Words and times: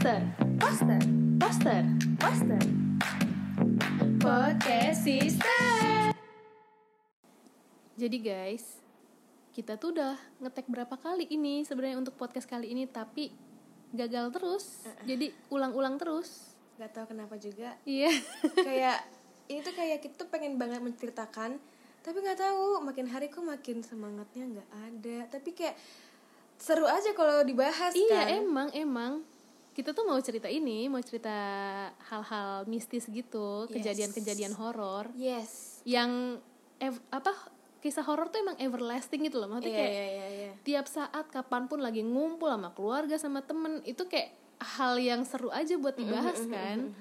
Poster, 0.00 0.24
poster, 0.56 1.02
poster, 1.36 1.82
poster. 2.16 2.62
Podcast 4.16 5.04
Sister. 5.04 6.16
Jadi 8.00 8.16
guys, 8.24 8.80
kita 9.52 9.76
tuh 9.76 9.92
udah 9.92 10.16
ngetek 10.40 10.72
berapa 10.72 10.96
kali 10.96 11.28
ini 11.28 11.68
sebenarnya 11.68 12.00
untuk 12.00 12.16
podcast 12.16 12.48
kali 12.48 12.72
ini 12.72 12.88
tapi 12.88 13.28
gagal 13.92 14.32
terus. 14.32 14.88
Jadi 15.04 15.36
ulang-ulang 15.52 16.00
terus. 16.00 16.56
Gak 16.80 16.96
tahu 16.96 17.12
kenapa 17.12 17.36
juga 17.36 17.76
Iya. 17.84 18.08
kayak 18.56 19.04
ini 19.52 19.60
tuh 19.60 19.76
kayak 19.76 20.00
kita 20.00 20.16
tuh 20.16 20.32
pengen 20.32 20.56
banget 20.56 20.80
menceritakan 20.80 21.60
tapi 22.00 22.24
nggak 22.24 22.40
tahu 22.40 22.80
makin 22.80 23.04
hari 23.04 23.28
kok 23.28 23.44
makin 23.44 23.84
semangatnya 23.84 24.48
nggak 24.48 24.70
ada 24.80 25.18
tapi 25.28 25.52
kayak 25.52 25.76
seru 26.56 26.88
aja 26.88 27.12
kalau 27.12 27.44
dibahas 27.44 27.92
iya, 27.92 28.24
kan 28.24 28.40
emang 28.40 28.68
emang 28.72 29.20
kita 29.70 29.94
tuh 29.94 30.02
mau 30.02 30.18
cerita 30.18 30.46
ini, 30.46 30.90
mau 30.90 30.98
cerita 31.00 31.30
hal-hal 32.10 32.66
mistis 32.66 33.06
gitu, 33.06 33.64
Yes. 33.64 33.72
kejadian-kejadian 33.72 34.52
horor. 34.54 35.08
Yes. 35.14 35.80
Yang 35.82 36.42
ev- 36.78 37.04
apa 37.08 37.32
kisah 37.80 38.04
horor 38.04 38.28
tuh 38.28 38.42
emang 38.42 38.58
everlasting 38.58 39.24
gitu 39.24 39.40
loh. 39.40 39.48
Maksudnya 39.48 39.70
iya 39.70 39.80
kayak 39.80 39.92
iya 39.92 40.06
iya 40.06 40.26
iya. 40.28 40.52
tiap 40.62 40.84
saat 40.84 41.26
kapan 41.30 41.64
pun 41.64 41.80
lagi 41.80 42.02
ngumpul 42.02 42.50
sama 42.50 42.74
keluarga 42.74 43.16
sama 43.16 43.40
temen 43.40 43.80
itu 43.84 44.04
kayak 44.04 44.36
hal 44.60 45.00
yang 45.00 45.24
seru 45.24 45.48
aja 45.48 45.72
buat 45.80 45.96
dibahas 45.96 46.44
kan. 46.46 46.92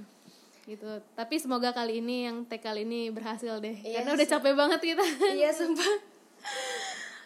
gitu. 0.63 0.87
Tapi 1.17 1.35
semoga 1.35 1.73
kali 1.73 1.97
ini 1.97 2.29
yang 2.29 2.45
tag 2.45 2.61
kali 2.61 2.85
ini 2.85 3.09
berhasil 3.09 3.57
deh. 3.57 3.75
Iya, 3.75 4.05
karena 4.05 4.13
udah 4.15 4.27
capek 4.29 4.53
banget 4.53 4.79
kita. 4.85 5.05
Iya 5.27 5.49
sumpah. 5.59 5.93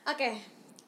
Oke 0.08 0.32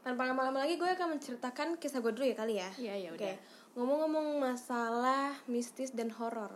tanpa 0.06 0.22
lama-lama 0.22 0.62
lagi 0.62 0.78
gue 0.78 0.86
akan 0.86 1.18
menceritakan 1.18 1.82
kisah 1.82 1.98
gue 1.98 2.14
dulu 2.14 2.30
ya 2.30 2.38
kali 2.38 2.62
ya. 2.62 2.70
Iya, 2.78 2.94
iya, 2.94 3.10
udah. 3.10 3.34
Ngomong-ngomong 3.76 4.40
masalah 4.40 5.36
mistis 5.46 5.92
dan 5.92 6.12
horor. 6.16 6.56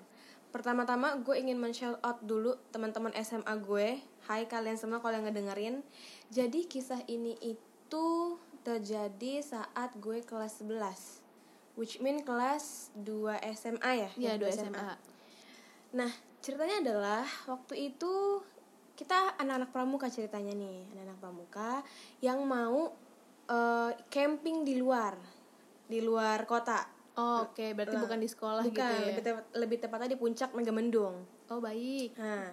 Pertama-tama 0.50 1.20
gue 1.22 1.36
ingin 1.38 1.62
men-shout 1.62 2.00
out 2.02 2.18
dulu 2.26 2.58
teman-teman 2.74 3.14
SMA 3.22 3.54
gue. 3.62 4.02
Hai 4.26 4.50
kalian 4.50 4.80
semua 4.80 5.04
kalau 5.04 5.20
yang 5.20 5.30
ngedengerin. 5.30 5.86
Jadi 6.34 6.66
kisah 6.66 7.06
ini 7.06 7.38
itu 7.44 8.40
terjadi 8.66 9.46
saat 9.46 9.94
gue 10.00 10.26
kelas 10.26 10.66
11 10.66 11.30
which 11.80 12.04
mean 12.04 12.20
kelas 12.28 12.92
2 13.00 13.40
SMA 13.56 13.92
ya 13.96 14.10
ya? 14.20 14.36
Kelas 14.36 14.40
dua 14.44 14.52
SMA 14.52 14.92
Nah, 15.90 16.12
ceritanya 16.44 16.84
adalah 16.86 17.26
waktu 17.50 17.96
itu 17.96 18.44
kita 18.94 19.40
anak-anak 19.42 19.72
pramuka 19.74 20.06
ceritanya 20.12 20.54
nih, 20.54 20.86
anak-anak 20.94 21.18
pramuka 21.18 21.72
yang 22.22 22.46
mau 22.46 22.94
eh, 23.50 23.92
camping 24.12 24.68
di 24.68 24.78
luar, 24.78 25.18
di 25.90 26.04
luar 26.04 26.46
kota. 26.46 26.99
Oh, 27.20 27.38
oke 27.46 27.66
berarti 27.74 27.96
Lah. 27.96 28.02
bukan 28.02 28.18
di 28.18 28.30
sekolah 28.30 28.64
Bukan, 28.64 28.74
gitu 28.74 28.84
ya 28.96 29.06
lebih, 29.06 29.24
tepat- 29.24 29.50
lebih 29.54 29.78
tepatnya 29.78 30.10
di 30.10 30.18
puncak 30.18 30.50
Megamendung. 30.54 31.16
oh 31.46 31.60
baik 31.60 32.16
Nah, 32.16 32.48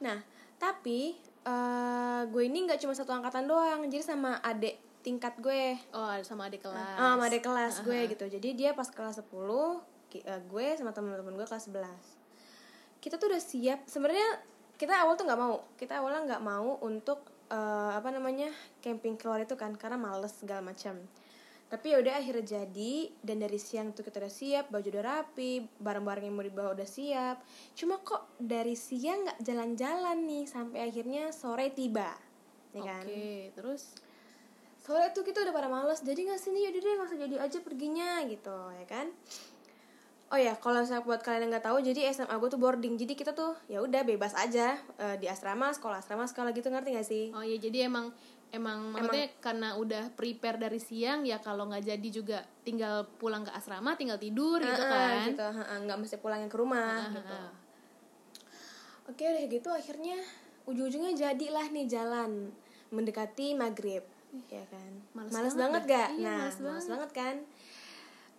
nah 0.00 0.18
tapi 0.56 1.14
eh, 1.44 2.20
gue 2.24 2.42
ini 2.42 2.64
nggak 2.64 2.78
cuma 2.78 2.92
satu 2.92 3.12
angkatan 3.12 3.44
doang, 3.44 3.86
jadi 3.86 4.02
sama 4.02 4.40
adik 4.40 4.74
tingkat 4.98 5.38
gue, 5.38 5.78
oh 5.90 6.10
sama 6.20 6.48
adik 6.48 6.60
kelas 6.60 6.98
ah, 6.98 7.14
sama 7.14 7.24
adik 7.26 7.40
kelas 7.40 7.74
gue 7.80 8.00
gitu. 8.10 8.24
Jadi 8.28 8.48
dia 8.52 8.70
pas 8.72 8.84
kelas 8.84 9.22
10, 9.22 9.30
ki- 10.08 10.20
eh, 10.20 10.42
gue 10.42 10.66
sama 10.74 10.90
teman-teman 10.90 11.32
gue 11.32 11.46
kelas 11.46 11.70
11. 11.70 11.88
Kita 12.98 13.16
tuh 13.16 13.30
udah 13.30 13.40
siap. 13.40 13.86
Sebenarnya 13.86 14.42
kita 14.74 14.98
awal 14.98 15.14
tuh 15.14 15.24
nggak 15.24 15.38
mau. 15.38 15.62
Kita 15.74 16.02
awalnya 16.02 16.26
nggak 16.26 16.42
mau 16.42 16.76
untuk 16.82 17.22
eh, 17.48 17.92
apa 17.94 18.10
namanya? 18.10 18.50
camping 18.78 19.14
keluar 19.14 19.40
itu 19.40 19.54
kan 19.54 19.72
karena 19.72 19.96
males 19.96 20.34
segala 20.34 20.60
macam. 20.60 20.98
Tapi 21.68 21.92
ya 21.92 22.00
udah 22.00 22.16
akhirnya 22.16 22.64
jadi 22.64 23.12
dan 23.20 23.44
dari 23.44 23.60
siang 23.60 23.92
tuh 23.92 24.00
kita 24.00 24.24
udah 24.24 24.32
siap, 24.32 24.72
baju 24.72 24.88
udah 24.88 25.04
rapi, 25.04 25.68
barang-barang 25.76 26.24
yang 26.24 26.34
mau 26.34 26.44
dibawa 26.44 26.72
udah 26.72 26.88
siap. 26.88 27.44
Cuma 27.76 28.00
kok 28.00 28.40
dari 28.40 28.72
siang 28.72 29.28
nggak 29.28 29.38
jalan-jalan 29.44 30.18
nih 30.24 30.44
sampai 30.48 30.88
akhirnya 30.88 31.28
sore 31.28 31.68
tiba. 31.76 32.28
Ya 32.76 32.84
kan? 32.84 33.04
oke 33.04 33.28
terus 33.56 33.82
Soalnya 34.78 35.12
tuh 35.12 35.24
kita 35.24 35.44
udah 35.44 35.52
pada 35.52 35.68
males 35.68 36.00
Jadi 36.00 36.28
gak 36.28 36.40
sini 36.40 36.64
yaudah 36.68 36.80
deh 36.80 36.92
gak 36.96 37.08
usah 37.12 37.20
jadi 37.20 37.36
aja 37.40 37.58
perginya 37.60 38.24
gitu 38.24 38.56
ya 38.72 38.84
kan 38.88 39.06
Oh 40.28 40.36
ya 40.36 40.52
kalau 40.60 40.84
misalnya 40.84 41.08
buat 41.08 41.24
kalian 41.24 41.48
yang 41.48 41.52
nggak 41.56 41.66
tahu 41.68 41.80
Jadi 41.80 42.04
SMA 42.12 42.36
gue 42.36 42.48
tuh 42.52 42.60
boarding 42.60 43.00
Jadi 43.00 43.16
kita 43.16 43.32
tuh 43.32 43.56
ya 43.68 43.80
udah 43.80 44.04
bebas 44.04 44.36
aja 44.36 44.76
eh, 45.00 45.16
Di 45.16 45.24
asrama, 45.28 45.72
sekolah 45.72 46.04
asrama, 46.04 46.28
sekolah 46.28 46.52
gitu 46.52 46.68
ngerti 46.68 46.90
gak 46.96 47.08
sih? 47.08 47.24
oh 47.32 47.40
ya 47.44 47.56
jadi 47.56 47.88
emang 47.88 48.12
emang 48.48 48.96
maksudnya 48.96 49.28
karena 49.44 49.76
udah 49.76 50.08
prepare 50.16 50.56
dari 50.56 50.80
siang 50.80 51.20
ya 51.24 51.36
kalau 51.36 51.68
nggak 51.68 51.84
jadi 51.84 52.08
juga 52.08 52.38
tinggal 52.64 53.04
pulang 53.20 53.44
ke 53.44 53.52
asrama 53.52 53.92
tinggal 53.94 54.16
tidur 54.16 54.56
gitu 54.56 54.82
kan 54.88 55.28
gitu, 55.28 55.48
nggak 55.84 55.98
mesti 56.00 56.16
pulangnya 56.16 56.48
ke 56.48 56.56
rumah 56.56 57.12
gitu. 57.12 57.38
Oke 59.08 59.24
udah 59.24 59.44
gitu 59.48 59.68
akhirnya 59.72 60.20
Ujung-ujungnya 60.68 61.16
jadilah 61.16 61.72
nih 61.72 61.88
jalan 61.88 62.52
Mendekati 62.92 63.56
maghrib 63.56 64.04
Ya 64.52 64.60
kan 64.68 65.00
Males 65.16 65.32
Males, 65.32 65.56
banget 65.56 65.88
banget, 65.88 65.96
gak? 65.96 66.08
Iya, 66.12 66.24
nah 66.28 66.38
males 66.44 66.58
males 66.60 66.60
banget. 66.60 66.88
banget 66.92 67.10
kan 67.16 67.36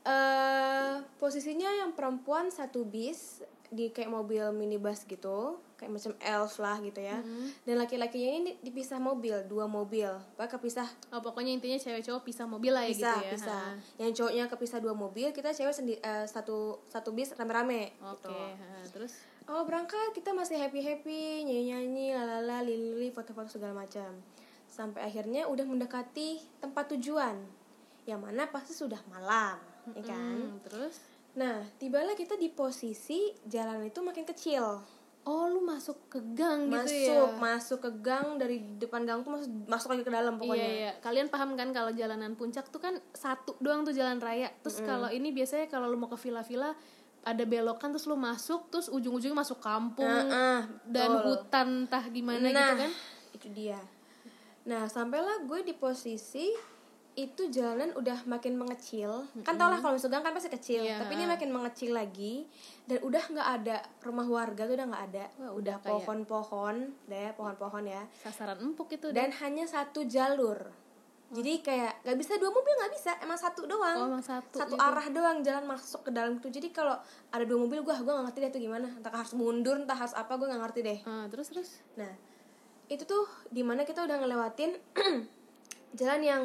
eh 0.05 0.93
Posisinya 1.17 1.69
yang 1.73 1.97
perempuan 1.97 2.53
satu 2.53 2.85
bis 2.85 3.41
Di 3.69 3.89
kayak 3.89 4.09
mobil 4.09 4.41
minibus 4.49 5.05
gitu 5.05 5.61
Kayak 5.79 5.95
macam 5.95 6.11
elf 6.19 6.59
lah 6.59 6.75
gitu 6.83 6.99
ya. 6.99 7.23
Dan 7.63 7.79
laki-lakinya 7.79 8.31
ini 8.35 8.51
dipisah 8.59 8.99
mobil 8.99 9.47
Dua 9.47 9.63
mobil. 9.63 10.11
Pokoknya 10.35 10.51
kepisah. 10.51 10.87
Oh 11.09 11.23
pokoknya 11.23 11.55
intinya 11.55 11.79
cewek 11.79 12.03
cowok 12.03 12.27
pisah 12.27 12.43
mobil 12.43 12.75
lah 12.75 12.83
ya 12.83 12.91
Pisah, 12.91 13.15
gitu 13.15 13.23
ya. 13.23 13.31
pisah. 13.31 13.63
Ha. 13.71 13.79
Yang 13.95 14.11
cowoknya 14.19 14.43
kepisah 14.51 14.79
dua 14.79 14.91
mobil 14.91 15.31
Kita 15.31 15.55
cewek 15.55 15.71
sendi- 15.71 16.01
eh, 16.01 16.25
satu, 16.27 16.83
satu 16.85 17.15
bis 17.15 17.31
rame-rame 17.31 17.95
oke 18.01 18.19
gitu. 18.19 18.33
ha, 18.35 18.83
terus? 18.91 19.13
Oh 19.47 19.63
berangkat. 19.63 20.11
Kita 20.11 20.35
masih 20.35 20.59
happy 20.59 20.83
happy 20.83 21.47
nyanyi 21.47 21.71
nyanyi 21.71 22.07
lalala 22.11 22.59
lili 22.59 23.07
foto-foto 23.09 23.47
segala 23.47 23.71
macam. 23.71 24.19
Sampai 24.67 25.01
akhirnya 25.01 25.47
udah 25.47 25.63
mendekati 25.63 26.43
tempat 26.59 26.91
tujuan. 26.91 27.39
Yang 28.03 28.19
mana 28.19 28.51
pasti 28.51 28.75
sudah 28.75 28.99
malam 29.07 29.55
ya 29.95 30.03
kan? 30.03 30.35
Hmm, 30.37 30.59
terus 30.61 30.99
nah 31.37 31.61
tibalah 31.77 32.17
kita 32.17 32.35
di 32.35 32.49
posisi 32.49 33.29
jalan 33.45 33.85
itu 33.85 33.99
makin 34.01 34.25
kecil 34.25 34.81
oh 35.29 35.45
lu 35.45 35.61
masuk 35.61 36.09
ke 36.09 36.19
gang 36.33 36.71
gitu 36.71 36.79
masuk 36.79 37.05
ya 37.05 37.21
masuk 37.37 37.79
ke 37.85 37.91
gang 38.01 38.41
dari 38.41 38.57
depan 38.81 39.05
gang 39.05 39.21
tuh 39.21 39.35
masuk 39.37 39.49
masuk 39.69 39.89
lagi 39.93 40.03
ke 40.07 40.11
dalam 40.11 40.41
pokoknya 40.41 40.57
Iya, 40.65 40.73
iya. 40.73 40.91
Kalian 41.05 41.27
paham 41.29 41.53
kan 41.53 41.69
kalau 41.69 41.93
jalanan 41.93 42.33
puncak 42.33 42.65
tuh 42.73 42.81
kan 42.81 42.97
satu 43.13 43.53
doang 43.61 43.85
tuh 43.85 43.93
jalan 43.93 44.17
raya. 44.17 44.49
Terus 44.65 44.81
kalau 44.81 45.11
ini 45.13 45.29
biasanya 45.29 45.69
kalau 45.69 45.85
lu 45.85 46.01
mau 46.01 46.09
ke 46.09 46.17
villa-villa 46.17 46.73
ada 47.23 47.43
belokan 47.43 47.91
terus 47.91 48.07
lu 48.07 48.15
masuk 48.15 48.71
terus 48.71 48.87
ujung-ujungnya 48.87 49.35
masuk 49.43 49.59
kampung 49.59 50.07
Heeh, 50.07 50.61
dan 50.87 51.09
betul. 51.19 51.25
hutan 51.27 51.67
entah 51.85 52.03
gimana 52.07 52.47
nah, 52.47 52.51
gitu 52.55 52.75
kan. 52.79 52.91
itu 53.35 53.47
dia 53.51 53.79
nah 54.63 54.87
sampailah 54.87 55.43
gue 55.43 55.59
di 55.67 55.75
posisi 55.75 56.51
itu 57.17 57.51
jalanan 57.51 57.91
udah 57.97 58.23
makin 58.29 58.55
mengecil. 58.55 59.27
Kan 59.41 59.57
tau 59.57 59.67
lah 59.67 59.81
kalau 59.81 59.97
gang 59.97 60.23
kan 60.23 60.31
pasti 60.31 60.47
kecil 60.47 60.85
Iya. 60.85 61.01
tapi 61.03 61.17
ini 61.19 61.25
makin 61.25 61.49
mengecil 61.51 61.91
lagi. 61.91 62.45
Dan 62.85 63.01
udah 63.03 63.23
nggak 63.23 63.49
ada 63.61 63.75
rumah 64.05 64.27
warga 64.29 64.63
tuh 64.69 64.75
udah 64.77 64.87
nggak 64.87 65.05
ada. 65.11 65.25
Wah, 65.41 65.51
udah 65.57 65.75
pohon-pohon 65.83 66.75
deh 67.09 67.29
pohon-pohon 67.35 67.83
ya. 67.89 68.03
Sasaran 68.23 68.61
empuk 68.61 68.93
itu 68.95 69.09
dan 69.11 69.33
hanya 69.41 69.65
satu 69.65 70.05
jalur. 70.05 70.69
Jadi 71.29 71.61
kayak 71.61 72.01
nggak 72.01 72.17
bisa 72.17 72.41
dua 72.41 72.49
mobil 72.49 72.73
nggak 72.73 72.93
bisa 72.93 73.11
emang 73.21 73.37
satu 73.37 73.69
doang. 73.69 73.97
Oh, 74.01 74.07
emang 74.09 74.25
satu 74.25 74.57
satu 74.57 74.73
gitu. 74.73 74.81
arah 74.81 75.07
doang 75.13 75.37
jalan 75.45 75.65
masuk 75.69 76.09
ke 76.09 76.11
dalam 76.15 76.41
itu 76.41 76.49
jadi 76.49 76.73
kalau 76.73 76.97
ada 77.29 77.45
dua 77.45 77.59
mobil 77.61 77.85
gue 77.85 77.93
gue 77.93 78.09
nggak 78.09 78.25
ngerti 78.33 78.39
deh 78.41 78.49
itu 78.49 78.59
gimana. 78.65 78.87
Entah 78.89 79.13
harus 79.13 79.33
mundur 79.37 79.77
entah 79.77 79.93
harus 79.93 80.17
apa 80.17 80.33
gue 80.39 80.47
nggak 80.49 80.61
ngerti 80.65 80.79
deh. 80.81 80.99
Ah, 81.05 81.25
terus 81.29 81.53
terus? 81.53 81.69
Nah, 82.01 82.09
itu 82.89 83.05
tuh 83.05 83.29
di 83.53 83.61
mana 83.61 83.85
kita 83.85 84.01
udah 84.01 84.17
ngelewatin 84.25 84.73
jalan 85.99 86.21
yang 86.25 86.43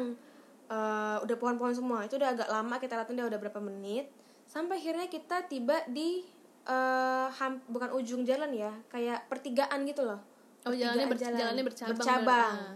eh, 0.65 1.17
udah 1.19 1.35
pohon-pohon 1.35 1.73
semua. 1.73 2.03
Itu 2.03 2.15
udah 2.15 2.33
agak 2.33 2.49
lama 2.49 2.75
kita 2.77 2.95
lewatin 2.95 3.15
udah, 3.15 3.27
udah 3.29 3.39
berapa 3.39 3.59
menit. 3.59 4.09
Sampai 4.45 4.77
akhirnya 4.77 5.07
kita 5.07 5.45
tiba 5.45 5.81
di 5.85 6.25
eh, 6.65 7.27
ham- 7.31 7.61
bukan 7.65 7.93
ujung 7.93 8.25
jalan 8.25 8.49
ya, 8.49 8.73
kayak 8.89 9.29
pertigaan 9.29 9.85
gitu 9.85 10.01
loh. 10.01 10.17
Oh, 10.65 10.73
jalannya 10.73 11.05
ber- 11.05 11.13
Pertigaan 11.13 11.37
jalannya 11.37 11.63
bercabang, 11.63 11.93
Bercabang. 11.93 12.55
Mbak. 12.57 12.73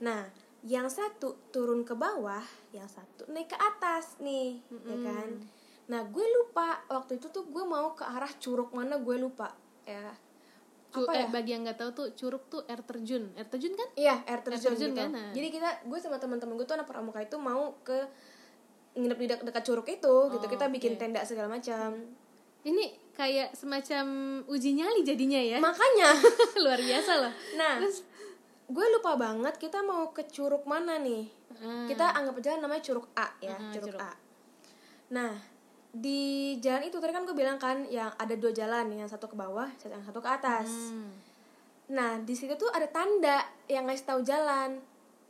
Nah, 0.00 0.22
yang 0.62 0.86
satu 0.86 1.50
turun 1.50 1.82
ke 1.82 1.92
bawah, 1.92 2.44
yang 2.70 2.86
satu 2.86 3.26
naik 3.26 3.50
ke 3.50 3.58
atas 3.58 4.14
nih, 4.18 4.62
ya 4.86 4.96
kan? 5.02 5.28
Nah, 5.90 6.06
gue 6.06 6.22
lupa 6.22 6.86
waktu 6.86 7.18
itu 7.18 7.26
tuh 7.28 7.50
gue 7.50 7.64
mau 7.66 7.98
ke 7.98 8.06
arah 8.06 8.30
curug 8.38 8.70
mana 8.70 9.02
gue 9.02 9.16
lupa, 9.18 9.50
ya. 9.82 10.14
Cu- 10.90 11.06
Apa 11.06 11.14
eh, 11.14 11.22
ya? 11.22 11.26
bagi 11.30 11.50
yang 11.50 11.62
nggak 11.62 11.78
tahu 11.78 11.90
tuh 11.92 12.06
curug 12.12 12.42
tuh 12.46 12.66
air 12.66 12.82
terjun. 12.82 13.30
Air 13.32 13.46
terjun 13.46 13.72
kan? 13.72 13.88
Iya, 13.94 14.14
air 14.24 14.40
terjun, 14.40 14.74
terjun 14.74 14.90
gitu. 14.90 14.98
kan, 14.98 15.08
nah. 15.08 15.30
Jadi 15.30 15.48
kita, 15.48 15.70
gue 15.82 15.98
sama 15.98 16.18
teman-teman 16.18 16.54
gue 16.54 16.64
tuh 16.64 16.74
anak 16.74 16.84
pramuka 16.84 17.18
itu 17.18 17.36
mau 17.36 17.78
ke 17.80 17.94
nginep 18.92 19.16
di 19.16 19.26
dek- 19.26 19.44
dekat 19.44 19.62
curug 19.62 19.86
itu, 19.86 20.14
gitu. 20.26 20.36
Oh, 20.36 20.50
Kita 20.50 20.66
bikin 20.66 20.94
oke. 20.94 21.00
tenda 21.00 21.22
segala 21.22 21.46
macam. 21.48 21.94
Ini 22.60 22.84
kayak 23.12 23.54
semacam 23.54 24.04
uji 24.44 24.74
nyali 24.74 25.00
jadinya 25.00 25.38
ya. 25.38 25.58
Makanya, 25.58 26.10
Luar 26.62 26.76
biasa 26.76 27.12
loh. 27.18 27.32
nah, 27.54 27.78
gue 28.66 28.86
lupa 28.90 29.14
banget 29.14 29.54
kita 29.56 29.80
mau 29.80 30.10
ke 30.10 30.26
curug 30.26 30.62
mana 30.64 30.98
nih. 30.98 31.30
Ah. 31.56 31.86
Kita 31.86 32.10
anggap 32.12 32.34
aja 32.36 32.58
namanya 32.58 32.82
curug 32.82 33.06
A 33.14 33.30
ya, 33.38 33.52
Ah, 33.52 33.70
curug, 33.70 33.94
curug. 33.94 34.00
A. 34.00 34.10
Nah, 35.10 35.32
di 35.90 36.54
jalan 36.62 36.86
itu 36.86 37.02
tadi 37.02 37.10
kan 37.10 37.26
gue 37.26 37.34
bilang 37.34 37.58
kan 37.58 37.82
yang 37.90 38.14
ada 38.14 38.34
dua 38.38 38.54
jalan 38.54 38.86
yang 38.94 39.10
satu 39.10 39.26
ke 39.26 39.34
bawah 39.34 39.66
yang 39.82 40.02
satu 40.06 40.22
ke 40.22 40.30
atas. 40.30 40.70
Hmm. 40.70 41.10
nah 41.90 42.22
di 42.22 42.38
situ 42.38 42.54
tuh 42.54 42.70
ada 42.70 42.86
tanda 42.86 43.42
yang 43.66 43.86
ngasih 43.90 44.06
tahu 44.06 44.20
jalan. 44.22 44.78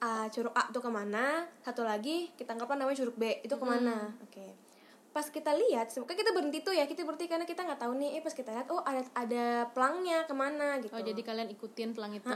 Ah, 0.01 0.29
curug 0.33 0.57
A 0.57 0.65
tuh 0.73 0.81
ke 0.81 0.89
mana? 0.89 1.45
Satu 1.61 1.85
lagi 1.85 2.33
kita 2.37 2.57
anggaplah 2.57 2.77
namanya 2.77 3.05
curug 3.05 3.17
B 3.17 3.41
itu 3.45 3.53
ke 3.53 3.65
mana? 3.65 4.12
Oke. 4.25 4.57
Pas 5.12 5.29
kita 5.29 5.53
lihat 5.53 5.93
sebenarnya 5.93 6.25
kita 6.25 6.31
berhenti 6.33 6.59
tuh 6.65 6.73
ya 6.73 6.85
kita 6.89 7.05
berhenti 7.05 7.29
karena 7.29 7.45
kita 7.45 7.65
nggak 7.69 7.81
tahu 7.81 7.93
nih 8.01 8.17
eh 8.17 8.23
pas 8.25 8.33
kita 8.33 8.49
lihat 8.49 8.69
oh 8.73 8.81
ada 8.81 9.05
ada 9.12 9.45
pelangnya 9.73 10.25
ke 10.25 10.33
mana 10.37 10.81
gitu. 10.81 10.93
Oh, 10.93 11.05
jadi 11.05 11.21
kalian 11.21 11.49
ikutin 11.53 11.93
pelang 11.93 12.17
itu. 12.17 12.29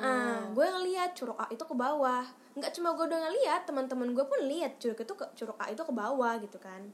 gue 0.53 0.67
ngeliat 0.67 1.17
curug 1.17 1.37
A 1.41 1.49
itu 1.53 1.65
ke 1.65 1.73
bawah. 1.77 2.25
Nggak 2.57 2.73
cuma 2.77 2.97
gue 2.97 3.07
doang 3.09 3.25
ngeliat 3.29 3.61
teman-teman 3.69 4.09
gue 4.13 4.25
pun 4.25 4.41
lihat 4.45 4.77
curug 4.81 5.01
itu 5.01 5.15
ke 5.17 5.25
curug 5.37 5.57
A 5.61 5.73
itu 5.73 5.85
ke 5.85 5.93
bawah 5.93 6.37
gitu 6.41 6.57
kan 6.57 6.89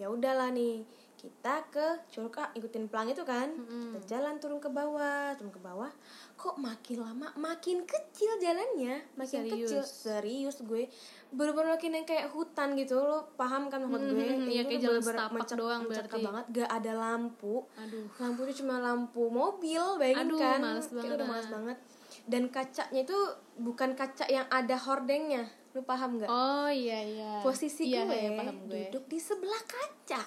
ya 0.00 0.08
udahlah 0.08 0.48
nih 0.48 0.80
kita 1.14 1.68
ke 1.68 1.84
curug 2.08 2.32
A 2.34 2.48
ikutin 2.50 2.88
pelang 2.88 3.04
itu 3.06 3.20
kan? 3.20 3.52
Kita 3.52 4.00
jalan 4.08 4.40
turun 4.40 4.56
ke 4.56 4.72
bawah 4.72 5.36
turun 5.36 5.52
ke 5.52 5.60
bawah. 5.60 5.92
Kok 6.32 6.56
makin 6.56 6.96
lama 6.98 7.28
makin 7.36 7.84
kecil 7.84 8.40
jalannya? 8.40 9.04
Makin 9.14 9.44
Serius? 9.44 9.68
kecil. 9.68 9.80
Serius 9.84 10.56
gue. 10.64 10.88
Bener-bener 11.28 11.76
makin 11.76 11.92
yang 11.92 12.08
kayak 12.08 12.32
hutan 12.32 12.72
gitu 12.72 12.96
lo 12.96 13.28
paham 13.36 13.68
kan 13.68 13.84
maksud 13.84 14.16
gue? 14.16 14.24
Hmm, 14.24 14.48
iya, 14.48 14.64
gitu 14.64 14.64
kayak 14.64 14.64
tuh 14.64 14.80
jalan 14.80 14.96
bener-bener 14.96 15.12
setapak 15.12 15.36
mencekam- 15.36 15.60
doang 15.60 15.80
mencekam 15.84 16.00
berarti. 16.08 16.24
banget. 16.24 16.44
Gak 16.56 16.70
ada 16.72 16.92
lampu. 16.96 17.54
Aduh. 17.76 18.06
lampunya 18.16 18.54
cuma 18.56 18.74
lampu 18.80 19.22
mobil 19.28 19.82
bayangin 20.00 20.24
Aduh, 20.24 20.40
kan? 20.40 20.58
males 20.58 20.86
Kayak 20.86 20.96
banget, 20.96 21.12
udah 21.12 21.20
ah. 21.20 21.30
males 21.30 21.48
banget. 21.52 21.76
Dan 22.24 22.42
kacanya 22.48 23.00
itu 23.02 23.18
bukan 23.60 23.90
kaca 23.92 24.24
yang 24.24 24.48
ada 24.48 24.76
hordengnya 24.78 25.44
lu 25.70 25.80
paham 25.82 26.16
nggak 26.16 26.26
Oh 26.26 26.66
iya 26.66 26.98
iya. 27.00 27.32
posisi 27.40 27.86
iya, 27.88 28.02
gue, 28.02 28.16
iya, 28.16 28.30
paham 28.32 28.56
gue. 28.64 28.88
duduk 28.88 29.04
di 29.06 29.18
sebelah 29.18 29.62
kaca 29.62 30.22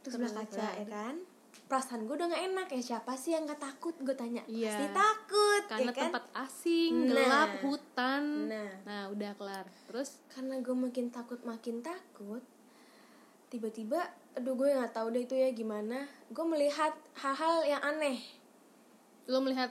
terus 0.00 0.12
sebelah 0.14 0.32
kaca 0.34 0.66
ya 0.74 0.86
kan 0.86 1.16
perasaan 1.62 2.04
gue 2.04 2.12
udah 2.12 2.28
gak 2.28 2.44
enak 2.46 2.68
ya 2.70 2.82
siapa 2.82 3.12
sih 3.14 3.32
yang 3.32 3.44
gak 3.44 3.56
takut 3.58 3.96
gue 3.96 4.12
tanya 4.12 4.44
Iya. 4.44 4.68
pasti 4.68 4.86
takut 4.90 5.62
Karena 5.66 5.84
ya 5.84 5.92
kan 5.94 6.02
tempat 6.06 6.24
asing, 6.38 6.92
Nah. 6.98 7.08
gelap, 7.08 7.50
hutan. 7.62 8.24
Nah. 8.44 8.72
Nah, 8.84 9.02
udah 9.08 9.32
kelar. 9.32 9.66
Terus 9.88 10.20
karena 10.28 10.54
gue 10.58 10.74
makin 10.74 11.08
takut 11.08 11.40
makin 11.42 11.80
takut 11.80 12.44
tiba-tiba 13.46 14.00
aduh 14.32 14.52
gue 14.54 14.68
nggak 14.70 14.92
tahu 14.92 15.12
deh 15.12 15.22
itu 15.22 15.34
ya 15.34 15.48
gimana 15.50 16.04
gue 16.26 16.44
melihat 16.46 16.92
hal-hal 17.14 17.60
yang 17.62 17.80
aneh 17.82 18.16
lo 19.26 19.40
melihat 19.40 19.68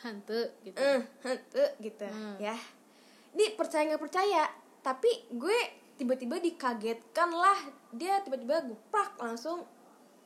hantu 0.00 0.50
gitu. 0.60 0.74
eh 0.74 0.98
hantu 1.20 1.62
gitu 1.78 2.06
Hmm. 2.06 2.34
ya 2.38 2.58
ini 3.32 3.54
percaya 3.54 3.86
nggak 3.86 4.02
percaya 4.02 4.44
tapi 4.80 5.08
gue 5.30 5.58
tiba-tiba 5.94 6.38
dikagetkan 6.38 7.28
lah 7.28 7.58
dia 7.90 8.18
tiba-tiba 8.20 8.64
guprak 8.64 9.14
langsung 9.16 9.62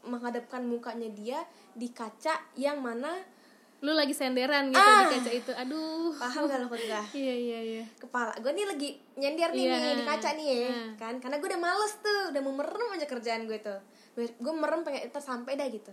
menghadapkan 0.02 0.62
mukanya 0.62 1.08
dia 1.10 1.40
di 1.72 1.90
kaca 1.90 2.36
yang 2.54 2.78
mana 2.78 3.32
Lu 3.80 3.92
lagi 3.92 4.16
senderan 4.16 4.72
gitu 4.72 4.80
Ah. 4.80 5.04
di 5.04 5.12
kaca 5.12 5.30
itu. 5.34 5.52
Aduh. 5.52 6.08
paham 6.16 6.48
gak 6.48 6.56
lo 6.56 6.66
gue 6.66 6.80
Iya 7.12 7.34
iya 7.34 7.58
iya. 7.60 7.84
kepala 7.94 8.32
gue 8.34 8.48
nih 8.48 8.64
lagi 8.64 8.88
nyender 9.14 9.52
nih, 9.52 9.64
Iya. 9.66 9.76
nih 9.76 9.92
di 9.94 10.04
kaca 10.06 10.30
nih 10.32 10.46
ya 10.46 10.58
Hmm. 10.64 10.90
kan 10.96 11.14
karena 11.18 11.36
gue 11.36 11.48
udah 11.50 11.60
males 11.60 11.92
tuh 12.00 12.20
udah 12.32 12.40
mau 12.40 12.54
merem 12.54 12.88
aja 12.90 13.04
kerjaan 13.04 13.44
gue 13.44 13.58
tuh 13.60 13.76
gue, 14.14 14.24
gue 14.30 14.54
merem 14.54 14.80
pengen 14.80 15.10
ntar 15.10 15.20
sampai 15.20 15.52
dah 15.54 15.68
gitu 15.68 15.92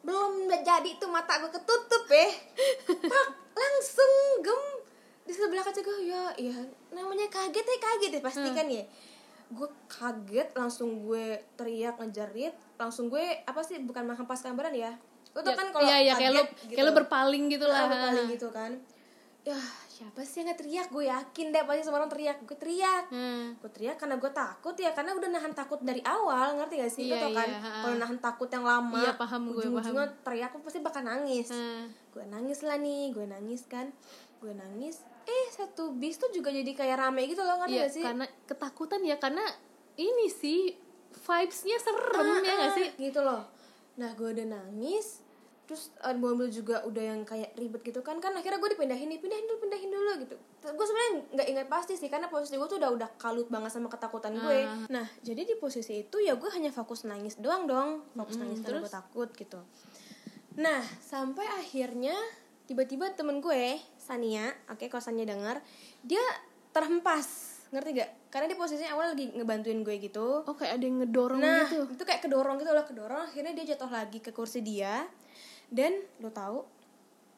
belum 0.00 0.32
jadi 0.50 0.90
tuh 0.96 1.08
mata 1.08 1.38
gue 1.38 1.48
ketutup 1.50 2.04
ya 2.06 2.28
Pak, 3.12 3.26
langsung 3.54 4.12
gem 4.40 4.62
di 5.20 5.32
sebelah 5.32 5.60
kaca 5.60 5.78
gue 5.78 5.98
ya 6.04 6.22
ya 6.34 6.56
namanya 6.90 7.26
kaget 7.26 7.62
ya 7.62 7.78
kaget 7.78 8.10
ya 8.12 8.20
pasti 8.20 8.42
Hmm. 8.42 8.54
kan 8.54 8.66
ya. 8.66 8.84
Gue 9.48 9.68
kaget 9.86 10.48
langsung 10.52 11.02
gue 11.02 11.26
teriak 11.54 11.96
ngejerit 11.96 12.50
langsung 12.76 13.06
gue 13.06 13.20
apa 13.40 13.60
sih 13.60 13.78
bukan 13.80 14.04
menghempaskan 14.04 14.52
badan 14.52 14.74
ya. 14.74 14.92
Tau 15.30 15.40
Ya, 15.40 15.54
kan 15.54 15.68
kalau 15.70 15.86
iya, 15.86 15.96
iya, 16.00 16.14
kayak 16.66 16.82
lu 16.82 16.92
berpaling 16.92 17.46
gitu 17.48 17.62
lah. 17.64 17.84
Nah, 17.84 17.88
berpaling 17.88 18.26
gitu 18.28 18.48
kan. 18.48 18.72
Ya 19.40 19.56
siapa 19.88 20.20
sih 20.20 20.40
yang 20.40 20.48
nggak 20.48 20.58
teriak 20.58 20.86
gue 20.88 21.04
yakin 21.06 21.46
deh 21.48 21.62
pasti 21.62 21.82
semua 21.82 21.98
orang 21.98 22.08
teriak. 22.08 22.38
Gue 22.40 22.56
teriak. 22.56 23.04
Hmm. 23.08 23.54
gue 23.56 23.70
teriak 23.70 23.96
karena 23.96 24.16
gue 24.16 24.30
takut 24.30 24.74
ya 24.74 24.90
karena 24.90 25.12
udah 25.12 25.28
nahan 25.28 25.52
takut 25.52 25.78
dari 25.78 26.02
awal 26.02 26.56
ngerti 26.56 26.74
gak 26.78 26.90
sih? 26.90 27.04
Lo 27.04 27.14
Iya, 27.14 27.20
tau 27.20 27.32
kan? 27.32 27.48
iya, 27.48 27.58
ha. 27.58 27.70
kalau 27.80 27.96
nahan 27.96 28.18
takut 28.18 28.48
yang 28.48 28.64
lama 28.64 28.98
Iya, 28.98 29.12
paham 29.14 29.42
gue, 29.48 29.62
ujung-ujungnya 29.62 30.06
teriak 30.20 30.50
gue 30.50 30.62
pasti 30.62 30.80
bakal 30.80 31.02
nangis. 31.02 31.48
Hmm. 31.48 31.86
gue 32.10 32.24
nangis 32.24 32.58
lah 32.60 32.74
nih 32.76 33.10
gue 33.10 33.22
nangis 33.24 33.62
kan 33.64 33.86
gue 34.40 34.52
nangis 34.52 35.04
eh 35.22 35.46
satu 35.50 35.92
bis 35.92 36.16
tuh 36.16 36.28
juga 36.28 36.48
jadi 36.48 36.68
kayak 36.70 36.96
rame 36.98 37.28
gitu 37.28 37.40
loh 37.40 37.60
ngerti 37.60 37.72
Iya, 37.72 37.82
gak 37.82 37.92
sih 37.92 38.02
karena 38.02 38.26
ketakutan 38.44 39.00
ya 39.02 39.16
karena 39.16 39.44
ini 39.94 40.26
sih 40.26 40.72
vibes-nya 41.12 41.76
serem 41.76 42.26
ya 42.40 42.54
gak 42.58 42.72
sih? 42.74 42.86
gitu 42.98 43.20
loh 43.20 43.44
nah 43.94 44.10
gue 44.10 44.28
udah 44.30 44.46
nangis 44.48 45.20
terus 45.62 45.94
uh, 46.00 46.10
mobil 46.10 46.50
juga 46.50 46.82
udah 46.82 47.04
yang 47.04 47.22
kayak 47.22 47.54
ribet 47.54 47.84
gitu 47.84 48.00
kan 48.00 48.18
kan 48.18 48.32
akhirnya 48.32 48.58
gue 48.58 48.74
dipindahin 48.74 49.06
nih 49.06 49.18
pindahin 49.18 49.44
dulu 49.44 49.58
pindahin 49.60 49.86
dulu 49.88 50.10
gitu 50.18 50.34
gue 50.64 50.84
sebenarnya 50.84 51.12
nggak 51.30 51.48
ingat 51.48 51.66
pasti 51.68 51.94
sih 51.94 52.08
karena 52.08 52.26
posisi 52.26 52.58
gue 52.58 52.66
tuh 52.66 52.80
udah 52.80 52.90
udah 52.90 53.08
kalut 53.14 53.46
banget 53.46 53.70
sama 53.70 53.86
ketakutan 53.86 54.34
gue 54.34 54.66
Ah. 54.66 54.82
nah 54.90 55.06
jadi 55.20 55.44
di 55.44 55.54
posisi 55.54 56.02
itu 56.02 56.16
ya 56.18 56.34
gue 56.34 56.50
hanya 56.50 56.72
fokus 56.72 57.04
nangis 57.04 57.38
doang 57.38 57.70
dong 57.70 58.02
fokus 58.16 58.34
nangis 58.36 58.58
karena 58.60 58.80
gue 58.80 58.88
terus? 58.88 58.96
takut 58.96 59.28
gitu 59.30 59.60
nah 60.56 60.82
sampai 60.98 61.46
akhirnya 61.46 62.18
tiba-tiba 62.66 63.14
temen 63.14 63.38
gue 63.38 63.78
Sania 64.10 64.50
oke 64.66 64.90
kalau 64.90 64.98
Sania 64.98 65.22
dengar 65.22 65.62
dia 66.02 66.18
terhempas 66.74 67.58
ngerti 67.70 68.02
gak 68.02 68.10
karena 68.34 68.46
di 68.50 68.58
posisinya 68.58 68.98
awal 68.98 69.14
lagi 69.14 69.30
ngebantuin 69.30 69.86
gue 69.86 69.94
gitu 70.02 70.42
Oh 70.42 70.54
kayak 70.58 70.78
ada 70.78 70.84
yang 70.86 70.98
ngedorong 71.02 71.38
Nah, 71.38 71.70
gitu. 71.70 71.86
itu 71.94 72.02
kayak 72.02 72.22
kedorong 72.26 72.58
gitu 72.58 72.70
loh, 72.70 72.82
kedorong. 72.82 73.22
Akhirnya 73.30 73.54
dia 73.54 73.74
jatuh 73.74 73.90
lagi 73.90 74.18
ke 74.18 74.34
kursi 74.34 74.58
dia. 74.62 75.06
Dan 75.70 76.02
lo 76.18 76.30
tahu, 76.30 76.66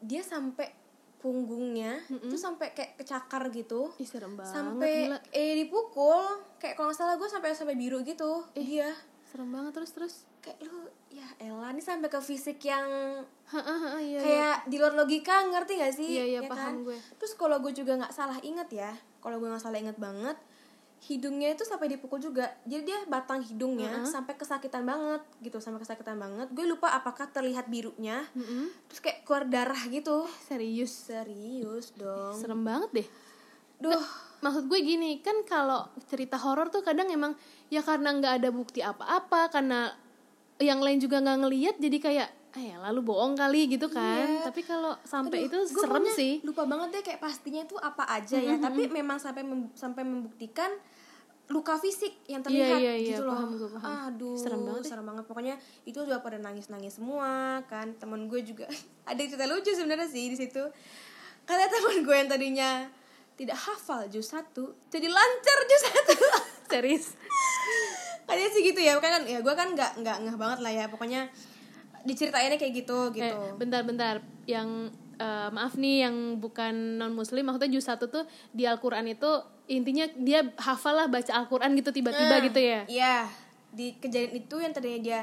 dia 0.01 0.25
sampai 0.25 0.73
punggungnya 1.21 2.03
itu 2.09 2.35
sampai 2.35 2.73
kayak 2.73 2.99
kecakar 2.99 3.53
gitu. 3.53 3.93
Ih 4.01 4.09
serem 4.09 4.35
banget 4.35 4.57
sampai 4.57 4.93
eh 5.31 5.53
dipukul. 5.61 6.41
Kayak 6.57 6.75
kalau 6.81 6.89
nggak 6.91 6.99
salah 6.99 7.15
gue 7.21 7.29
sampai 7.29 7.53
sampai 7.53 7.77
biru 7.77 8.01
gitu. 8.03 8.43
Iya. 8.57 8.89
Serem 9.33 9.49
banget 9.49 9.73
terus 9.73 9.91
terus. 9.97 10.15
Kayak 10.45 10.69
lu 10.69 10.85
ya 11.09 11.25
Ella 11.41 11.73
ini 11.73 11.81
sampai 11.81 12.13
ke 12.13 12.21
fisik 12.21 12.61
yang 12.69 12.85
iya. 13.49 13.97
iya. 13.97 14.21
kayak 14.21 14.57
di 14.69 14.77
luar 14.77 14.93
logika 14.93 15.41
ngerti 15.49 15.81
gak 15.81 15.95
sih? 15.97 16.05
Iya, 16.21 16.25
iya, 16.37 16.41
Ya 16.45 16.51
paham 16.53 16.85
gue. 16.85 17.01
Terus 17.17 17.33
kalau 17.41 17.57
gue 17.65 17.73
juga 17.73 17.97
nggak 17.97 18.13
salah 18.13 18.37
inget 18.45 18.69
ya, 18.69 18.93
kalau 19.25 19.41
gue 19.41 19.49
nggak 19.49 19.65
salah 19.65 19.81
inget 19.81 19.97
banget, 19.97 20.37
hidungnya 21.09 21.57
itu 21.57 21.65
sampai 21.65 21.89
dipukul 21.89 22.21
juga. 22.21 22.53
Jadi 22.69 22.83
dia 22.85 22.99
batang 23.09 23.41
hidungnya 23.41 24.05
sampai 24.05 24.37
kesakitan 24.37 24.85
banget 24.85 25.25
gitu, 25.41 25.65
sampai 25.65 25.81
kesakitan 25.81 26.21
banget. 26.21 26.53
Gue 26.53 26.69
lupa 26.69 26.93
apakah 26.93 27.33
terlihat 27.33 27.73
birunya, 27.73 28.29
Mm-mm. 28.37 28.69
terus 28.93 29.01
kayak 29.01 29.25
keluar 29.25 29.49
darah 29.49 29.81
gitu. 29.89 30.29
Serius. 30.45 31.09
Serius 31.09 31.97
dong. 31.97 32.37
Serem 32.37 32.61
banget 32.61 33.03
deh. 33.03 33.09
Duh, 33.83 34.05
Maksud 34.43 34.67
gue 34.67 34.81
gini, 34.83 35.23
kan 35.23 35.47
kalau 35.47 35.87
cerita 36.11 36.35
horor 36.35 36.67
tuh 36.67 36.83
kadang 36.83 37.07
emang 37.07 37.39
ya 37.71 37.79
karena 37.79 38.11
nggak 38.11 38.43
ada 38.43 38.51
bukti 38.51 38.83
apa-apa, 38.83 39.55
karena 39.55 39.95
yang 40.59 40.83
lain 40.83 40.99
juga 40.99 41.23
nggak 41.23 41.39
ngeliat 41.47 41.77
jadi 41.79 41.99
kayak 42.03 42.29
eh 42.53 42.75
lalu 42.77 43.01
bohong 43.07 43.39
kali 43.39 43.71
gitu 43.71 43.87
kan. 43.87 44.27
Iya. 44.27 44.51
Tapi 44.51 44.61
kalau 44.67 44.99
sampai 45.07 45.47
itu 45.47 45.63
serem 45.71 46.05
sih. 46.11 46.43
Lupa 46.43 46.67
banget 46.67 46.89
deh 46.91 47.03
kayak 47.07 47.23
pastinya 47.23 47.63
itu 47.63 47.79
apa 47.79 48.03
aja 48.11 48.37
ya. 48.37 48.59
Tapi 48.59 48.91
memang 48.91 49.17
sampai 49.23 49.47
mem- 49.47 49.73
sampai 49.79 50.03
membuktikan 50.03 50.69
luka 51.47 51.79
fisik 51.79 52.27
yang 52.27 52.43
terlihat 52.43 52.83
iya, 52.83 52.93
iya, 52.99 53.09
gitu 53.15 53.25
loh. 53.25 53.39
paham 53.39 53.51
gue, 53.57 53.69
paham. 53.79 53.91
Aduh, 54.11 54.37
Serem 54.37 54.61
banget 54.67 54.85
serem 54.91 55.07
banget. 55.07 55.25
Pokoknya 55.31 55.55
itu 55.87 55.97
juga 56.03 56.19
pada 56.19 56.43
nangis-nangis 56.43 56.99
semua 56.99 57.63
kan. 57.71 57.95
Temen 57.95 58.27
gue 58.27 58.43
juga 58.43 58.67
ada 59.09 59.23
cerita 59.23 59.47
lucu 59.47 59.71
sebenarnya 59.71 60.11
sih 60.11 60.35
di 60.35 60.37
situ. 60.37 60.67
Karena 61.47 61.71
temen 61.71 62.03
gue 62.05 62.17
yang 62.19 62.29
tadinya 62.29 62.71
tidak 63.37 63.57
hafal 63.57 64.05
juz 64.09 64.29
satu 64.29 64.77
jadi 64.93 65.09
lancar 65.09 65.59
juz 65.67 65.83
satu. 65.89 66.15
Serius. 66.73 67.17
Kayaknya 68.25 68.49
sih 68.55 68.63
gitu 68.65 68.81
ya. 68.81 68.97
Kan 69.03 69.29
ya 69.29 69.45
gue 69.45 69.55
kan 69.55 69.77
nggak 69.77 70.01
nggak 70.01 70.17
ngeh 70.25 70.37
banget 70.41 70.59
lah 70.65 70.73
ya. 70.73 70.85
Pokoknya 70.89 71.29
diceritainnya 72.03 72.59
kayak 72.59 72.75
gitu 72.85 73.13
gitu. 73.15 73.37
Eh, 73.39 73.53
bentar-bentar 73.59 74.25
yang 74.49 74.91
eh, 75.21 75.49
maaf 75.53 75.77
nih 75.77 76.09
yang 76.09 76.41
bukan 76.41 76.99
non 76.99 77.13
muslim 77.15 77.47
maksudnya 77.47 77.71
juz 77.71 77.87
satu 77.87 78.09
tuh 78.11 78.25
di 78.51 78.67
Al-Qur'an 78.67 79.07
itu 79.07 79.29
intinya 79.71 80.09
dia 80.19 80.43
hafal 80.59 80.99
lah 80.99 81.07
baca 81.07 81.31
Al-Qur'an 81.31 81.71
gitu 81.79 81.95
tiba-tiba 81.95 82.41
Nah, 82.41 82.43
gitu 82.43 82.61
ya. 82.61 82.81
Iya, 82.91 83.17
di 83.71 83.95
kejadian 84.01 84.33
itu 84.37 84.57
yang 84.59 84.73
tadinya 84.75 85.01
dia 85.01 85.21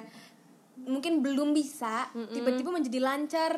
mungkin 0.79 1.19
belum 1.19 1.51
bisa, 1.51 2.07
tiba-tiba 2.31 2.71
menjadi 2.71 3.03
lancar 3.03 3.51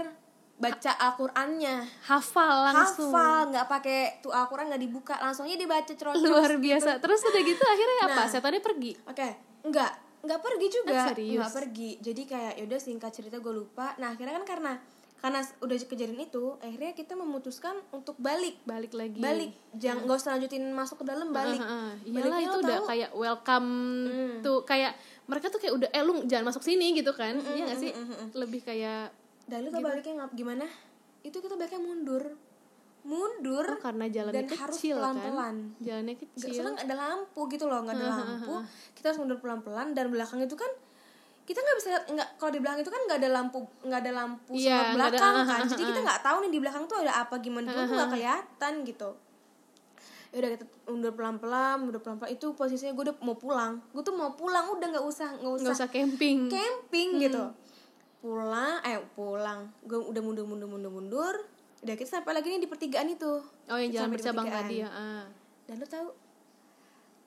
baca 0.62 0.92
Al-Qur'annya. 0.96 1.76
Hafal 2.06 2.56
langsung. 2.70 3.10
Hafal, 3.10 3.50
nggak 3.50 3.66
pakai 3.68 4.00
tuh 4.22 4.30
Al-Qur'an 4.30 4.70
nggak 4.70 4.80
dibuka, 4.80 5.18
langsungnya 5.18 5.58
dibaca 5.58 5.90
cerocos. 5.90 6.22
Luar 6.22 6.54
biasa. 6.56 7.02
Terus 7.02 7.20
udah 7.24 7.42
gitu 7.42 7.64
akhirnya 7.64 8.04
apa? 8.06 8.22
Nah. 8.22 8.28
Setannya 8.30 8.62
pergi. 8.62 8.92
Oke, 9.04 9.28
nggak 9.64 9.92
nggak 10.22 10.40
pergi 10.40 10.68
juga, 10.70 10.94
Ah, 10.94 11.10
nggak 11.12 11.52
pergi. 11.52 11.90
Jadi 11.98 12.22
kayak 12.24 12.54
yaudah 12.56 12.78
singkat 12.78 13.10
cerita 13.10 13.42
gue 13.42 13.50
lupa. 13.52 13.98
Nah 13.98 14.14
akhirnya 14.14 14.38
kan 14.38 14.46
karena 14.46 14.74
karena 15.18 15.38
udah 15.62 15.78
kejadian 15.78 16.18
itu, 16.20 16.58
akhirnya 16.58 16.94
kita 16.94 17.14
memutuskan 17.14 17.78
untuk 17.92 18.18
balik, 18.18 18.58
Balik 18.64 18.90
lagi. 18.92 19.22
balik, 19.22 19.54
jangan 19.72 20.10
nggak 20.10 20.18
usah 20.18 20.34
lanjutin 20.34 20.66
masuk 20.68 20.98
ke 20.98 21.06
dalam 21.06 21.30
balik. 21.30 21.62
Heeh, 21.62 21.90
Iyalah 22.04 22.14
Baliknya 22.26 22.42
itu 22.44 22.58
udah 22.60 22.74
tahu- 22.76 22.90
kayak 22.90 23.10
welcome 23.14 23.70
tuh 24.42 24.58
kayak 24.64 24.94
mereka 25.24 25.48
tuh 25.48 25.62
kayak 25.62 25.74
udah 25.78 25.90
eh 25.90 26.02
lu 26.02 26.26
jangan 26.26 26.50
masuk 26.50 26.62
sini 26.62 26.92
gitu 26.92 27.14
kan 27.14 27.38
iya 27.38 27.64
gak 27.64 27.80
sih 27.80 27.92
lebih 28.34 28.62
kayak 28.62 29.14
dan 29.50 29.66
lu 29.66 29.70
tau 29.74 29.82
baliknya 29.82 30.14
ngap 30.22 30.32
gimana? 30.38 30.66
Itu 31.22 31.38
kita 31.42 31.54
baliknya 31.58 31.82
mundur. 31.82 32.24
Mundur 33.02 33.66
oh, 33.66 33.82
karena 33.82 34.06
jalannya 34.14 34.46
dan 34.46 34.58
harus 34.62 34.78
kecil 34.78 35.02
pelan-pelan. 35.02 35.56
kan 35.74 35.82
jalannya 35.82 36.14
Gak, 36.22 36.30
kecil. 36.38 36.54
soalnya 36.54 36.74
nggak 36.78 36.88
ada 36.94 36.98
lampu 37.02 37.42
gitu 37.50 37.66
loh 37.66 37.82
nggak 37.82 37.98
ada 37.98 38.08
lampu. 38.14 38.54
kita 38.94 39.06
harus 39.10 39.20
mundur 39.26 39.40
pelan-pelan 39.42 39.98
dan 39.98 40.14
belakang 40.14 40.38
itu 40.46 40.54
kan 40.54 40.70
kita 41.42 41.58
nggak 41.58 41.78
bisa 41.82 41.88
lihat 41.90 42.06
nggak 42.14 42.30
kalau 42.38 42.52
di 42.54 42.60
belakang 42.62 42.80
itu 42.86 42.92
kan 42.94 43.02
nggak 43.10 43.20
ada 43.26 43.30
lampu 43.34 43.58
nggak 43.82 44.00
ada 44.06 44.12
lampu 44.14 44.54
ada- 44.54 44.94
belakang 44.94 45.34
ah, 45.34 45.46
kan. 45.50 45.60
jadi 45.66 45.82
kita 45.90 46.00
nggak 46.06 46.22
tahu 46.22 46.38
nih 46.46 46.52
di 46.54 46.60
belakang 46.62 46.84
tuh 46.86 46.98
ada 47.02 47.14
apa 47.26 47.36
gimana. 47.42 47.68
Tuh 47.74 47.90
nggak 47.90 48.10
kelihatan 48.14 48.74
gitu. 48.86 49.10
Ya 50.32 50.36
udah 50.38 50.50
kita 50.54 50.66
mundur 50.94 51.12
pelan-pelan 51.18 51.76
mundur 51.82 52.02
pelan-pelan. 52.06 52.38
Itu 52.38 52.54
posisinya 52.54 52.94
gue 52.94 53.04
udah 53.10 53.18
mau 53.26 53.34
pulang. 53.34 53.82
Gue 53.90 54.06
tuh 54.06 54.14
mau 54.14 54.30
pulang 54.38 54.78
udah 54.78 54.88
nggak 54.94 55.06
usah 55.10 55.42
nggak 55.42 55.54
usah 55.58 55.74
usah 55.74 55.90
camping. 55.90 56.54
camping 56.54 57.18
gitu 57.18 57.50
pulang 58.22 58.78
eh 58.86 59.02
pulang. 59.12 59.74
Gue 59.82 59.98
udah 59.98 60.22
mundur 60.22 60.46
mundur 60.46 60.70
mundur 60.70 60.94
mundur 60.94 61.36
udah 61.82 61.96
kita 61.98 62.22
sampai 62.22 62.38
lagi 62.38 62.54
nih 62.54 62.62
di 62.62 62.70
pertigaan 62.70 63.10
itu. 63.10 63.42
Oh 63.68 63.78
yang 63.78 63.90
jalan 63.90 64.08
di 64.08 64.14
bercabang 64.16 64.46
tadi 64.46 64.76
ya 64.86 64.90
ah. 64.90 65.26
dan 65.66 65.76
lo 65.76 65.86
tahu 65.86 66.08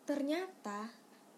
ternyata 0.05 0.93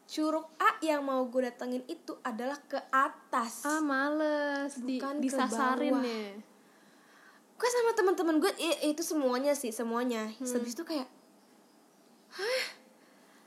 curug 0.07 0.47
A 0.61 0.77
yang 0.85 1.03
mau 1.03 1.25
gue 1.27 1.43
datengin 1.43 1.83
itu 1.89 2.13
adalah 2.21 2.61
ke 2.63 2.79
atas. 2.93 3.65
Ah 3.65 3.81
males. 3.81 4.77
Di, 4.79 5.01
Bukan 5.01 5.19
ke 5.19 5.23
disasarin 5.25 5.97
bawah. 5.97 6.05
ya. 6.05 6.37
Gue 7.57 7.69
sama 7.73 7.91
teman-teman 7.97 8.37
gue 8.37 8.53
itu 8.85 9.01
semuanya 9.01 9.57
sih 9.57 9.73
semuanya. 9.73 10.29
Hmm. 10.37 10.53
habis 10.53 10.77
itu 10.77 10.85
kayak 10.85 11.09
hah? 12.37 12.65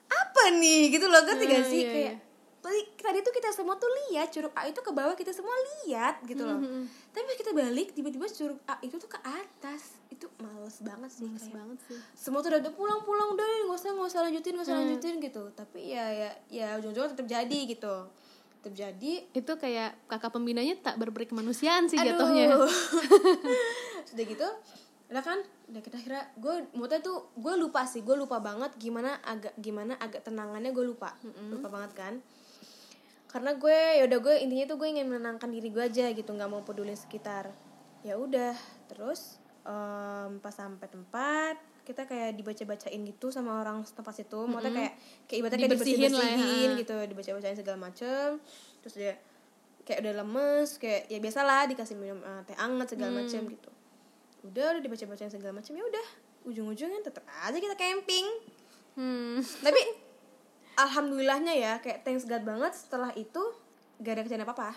Apa 0.09 0.57
nih? 0.57 0.89
Gitu 0.89 1.05
loh 1.05 1.21
gak 1.21 1.37
Ah, 1.37 1.61
sih? 1.63 1.85
iya, 1.85 1.89
kayak 1.93 2.15
tadi 2.17 2.28
tadi 2.61 3.19
tuh 3.19 3.31
kita 3.31 3.49
semua 3.49 3.75
tuh 3.75 3.87
lihat 4.07 4.29
curug 4.29 4.51
A 4.51 4.67
itu 4.67 4.77
ke 4.77 4.91
bawah 4.91 5.15
kita 5.15 5.31
semua 5.31 5.55
lihat 5.79 6.19
gitu 6.23 6.43
loh. 6.43 6.59
Hmm, 6.59 6.85
tapi 7.09 7.23
pas 7.23 7.37
kita 7.37 7.51
balik 7.51 7.91
tiba-tiba 7.91 8.27
curug 8.27 8.59
A 8.67 8.75
itu 8.79 8.95
tuh 8.95 9.07
ke 9.07 9.19
atas. 9.19 9.95
Itu 10.07 10.27
males 10.37 10.77
banget 10.79 11.09
sih 11.09 11.23
males 11.25 11.39
kayak 11.41 11.55
banget 11.55 11.77
sih. 11.87 11.97
semua 12.13 12.43
tuh 12.43 12.51
udah 12.51 12.59
udah 12.59 12.73
pulang 12.75 12.99
pulang 13.01 13.29
udah 13.31 13.45
deh, 13.45 13.59
nggak 13.63 13.79
usah 13.79 13.89
nggak 13.91 14.09
usah 14.11 14.21
lanjutin 14.27 14.51
nggak 14.53 14.67
usah 14.67 14.75
Hmm. 14.75 14.83
lanjutin 14.83 15.15
gitu. 15.17 15.43
Tapi 15.55 15.79
ya 15.87 16.05
ya 16.11 16.29
ya 16.51 16.67
ujung-ujungnya 16.77 17.11
tetap 17.15 17.27
jadi 17.27 17.59
gitu. 17.65 17.95
Tetap 18.59 18.73
jadi. 18.75 19.13
Itu 19.31 19.51
kayak 19.55 19.95
kakak 20.11 20.31
pembinanya 20.35 20.75
tak 20.77 20.99
berperi 20.99 21.25
kemanusiaan 21.25 21.87
sih 21.87 21.95
Aduh. 21.95 22.11
jatuhnya. 22.13 22.59
Sudah 24.09 24.25
gitu 24.25 24.49
udah 25.09 25.25
kan 25.25 25.41
udah 25.73 25.81
kita 25.81 25.97
kira 26.05 26.21
gue 26.37 26.69
moodnya 26.77 27.01
tuh 27.01 27.33
gue 27.33 27.57
lupa 27.57 27.81
sih 27.81 28.05
gue 28.05 28.13
lupa 28.13 28.37
banget 28.37 28.77
gimana 28.77 29.17
agak 29.25 29.57
gimana 29.57 29.97
agak 29.97 30.21
tenangannya 30.21 30.69
gue 30.69 30.85
lupa. 30.85 31.17
Lupa 31.49 31.65
banget 31.65 31.97
kan 31.97 32.13
karena 33.29 33.53
gue 33.53 33.77
ya 33.95 34.03
udah 34.03 34.19
gue 34.19 34.35
intinya 34.41 34.65
tuh 34.65 34.77
gue 34.77 34.89
ingin 34.89 35.05
menenangkan 35.05 35.47
diri 35.47 35.69
gue 35.69 35.83
aja 35.83 36.09
gitu 36.09 36.29
nggak 36.29 36.49
mau 36.49 36.61
peduli 36.61 36.93
sekitar. 36.93 37.53
Ya 38.01 38.17
udah 38.17 38.57
terus 38.87 39.37
em, 39.61 40.39
pas 40.39 40.51
sampai 40.51 40.89
tempat 40.89 41.55
kita 41.85 42.05
kayak 42.05 42.37
dibaca-bacain 42.37 43.01
gitu 43.01 43.29
sama 43.29 43.61
orang 43.61 43.85
tempat 43.85 44.13
situ. 44.15 44.45
Maksudnya 44.45 44.73
kayak 44.73 44.93
kayak 45.25 45.39
ibaratnya 45.39 45.59
kayak 45.59 45.73
Dibersihin 45.73 45.99
lah 45.99 46.09
ya, 46.09 46.09
dibersih-bersihin 46.09 46.69
ha. 46.69 46.79
gitu 46.81 46.95
dibaca-bacain 47.05 47.57
segala 47.57 47.77
macem. 47.79 48.27
Terus 48.81 48.95
dia 48.97 49.13
kayak 49.85 49.99
udah 50.01 50.13
lemes 50.21 50.69
kayak 50.77 51.01
ya 51.05 51.17
biasalah 51.17 51.61
dikasih 51.65 51.95
minum 51.97 52.19
eh, 52.21 52.41
teh 52.45 52.57
anget 52.57 52.87
segala 52.93 53.09
Hmm. 53.09 53.19
macem 53.21 53.41
gitu. 53.45 53.69
Udah 54.41 54.65
udah 54.73 54.81
dibaca-bacain 54.81 55.29
segala 55.29 55.53
macem 55.53 55.73
ya 55.73 55.85
udah. 55.85 56.07
Ujung-ujungnya 56.45 57.05
tetap 57.05 57.25
aja 57.25 57.57
kita 57.57 57.77
camping. 57.77 58.25
Hmm. 58.97 59.37
tapi 59.61 59.79
alhamdulillahnya 60.79 61.53
ya 61.55 61.73
kayak 61.83 62.07
thanks 62.07 62.23
God 62.23 62.47
banget 62.47 62.71
setelah 62.75 63.11
itu 63.19 63.41
gak 63.99 64.13
ada 64.15 64.21
kejadian 64.23 64.45
apa 64.47 64.53
apa 64.55 64.71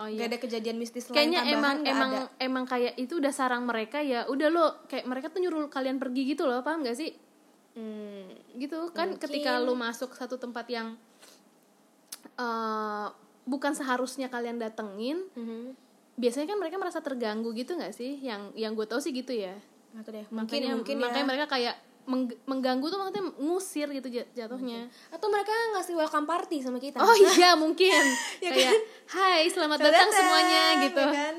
oh 0.00 0.06
gak 0.08 0.16
iya 0.16 0.24
ada 0.28 0.38
kejadian 0.40 0.76
mistis 0.80 1.08
lain 1.08 1.16
kayaknya 1.16 1.40
tambahan 1.44 1.52
emang 1.52 1.76
gak 1.76 1.92
emang 1.92 2.10
ada. 2.10 2.26
emang 2.40 2.64
kayak 2.64 2.92
itu 2.96 3.12
udah 3.20 3.32
sarang 3.32 3.62
mereka 3.68 4.00
ya 4.00 4.24
udah 4.28 4.48
lo 4.48 4.66
kayak 4.88 5.04
mereka 5.04 5.28
tuh 5.28 5.44
nyuruh 5.44 5.68
kalian 5.68 6.00
pergi 6.00 6.22
gitu 6.32 6.48
loh 6.48 6.64
paham 6.64 6.84
gak 6.84 6.96
sih? 6.96 7.12
Hmm, 7.72 8.28
gitu 8.60 8.92
kan 8.92 9.16
Mungkin. 9.16 9.24
ketika 9.24 9.56
lu 9.56 9.72
masuk 9.72 10.12
satu 10.12 10.36
tempat 10.36 10.68
yang 10.68 10.92
eh 12.36 13.08
bukan 13.42 13.72
seharusnya 13.74 14.30
kalian 14.30 14.60
datengin 14.60 15.24
mhm. 15.34 15.74
biasanya 16.14 16.52
kan 16.52 16.58
mereka 16.60 16.76
merasa 16.78 17.00
terganggu 17.00 17.50
gitu 17.56 17.74
nggak 17.74 17.96
sih? 17.96 18.20
Yang 18.20 18.52
yang 18.60 18.76
gue 18.76 18.84
tau 18.84 19.00
sih 19.00 19.16
gitu 19.16 19.32
ya. 19.32 19.56
Tahu 19.96 20.12
deh. 20.12 20.26
Mungkin 20.28 20.36
makanya 20.36 20.70
mungkin 20.76 20.96
makanya 21.00 21.24
ya. 21.24 21.28
mereka 21.28 21.46
kayak 21.48 21.76
mengg- 22.04 22.38
mengganggu 22.44 22.82
tuh 22.84 22.96
maksudnya 22.96 23.24
ngusir 23.38 23.88
gitu 23.90 24.08
jat- 24.08 24.32
jatuhnya 24.32 24.86
atau 25.08 25.26
mereka 25.26 25.50
ngasih 25.72 25.94
welcome 25.94 26.24
party 26.24 26.58
sama 26.58 26.76
kita 26.76 26.98
oh 26.98 27.14
iya 27.14 27.54
mungkin 27.54 28.02
Ya 28.44 28.50
kayak 28.50 28.74
hai 29.08 29.46
selamat 29.46 29.78
Selamat 29.78 29.94
datang 29.94 30.10
semuanya 30.10 30.62
gitu 30.82 30.98
ya 31.00 31.12
kan? 31.12 31.34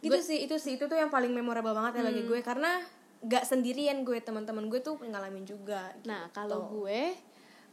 gitu 0.00 0.18
sih 0.18 0.38
itu 0.42 0.56
sih 0.56 0.72
itu 0.74 0.84
tuh 0.84 0.94
yang 0.94 1.08
paling 1.08 1.28
memorable 1.30 1.72
banget 1.72 1.98
ya 1.98 2.02
bagi 2.04 2.20
Hmm. 2.20 2.28
gue 2.28 2.40
karena 2.40 2.70
gak 3.22 3.44
sendirian 3.46 4.02
gue 4.02 4.16
teman-teman 4.18 4.68
gue 4.68 4.76
tuh 4.78 4.96
ngalamin 4.98 5.42
juga 5.42 5.96
Nah, 6.02 6.28
gitu. 6.28 6.34
kalau 6.34 6.68
gue, 6.70 7.16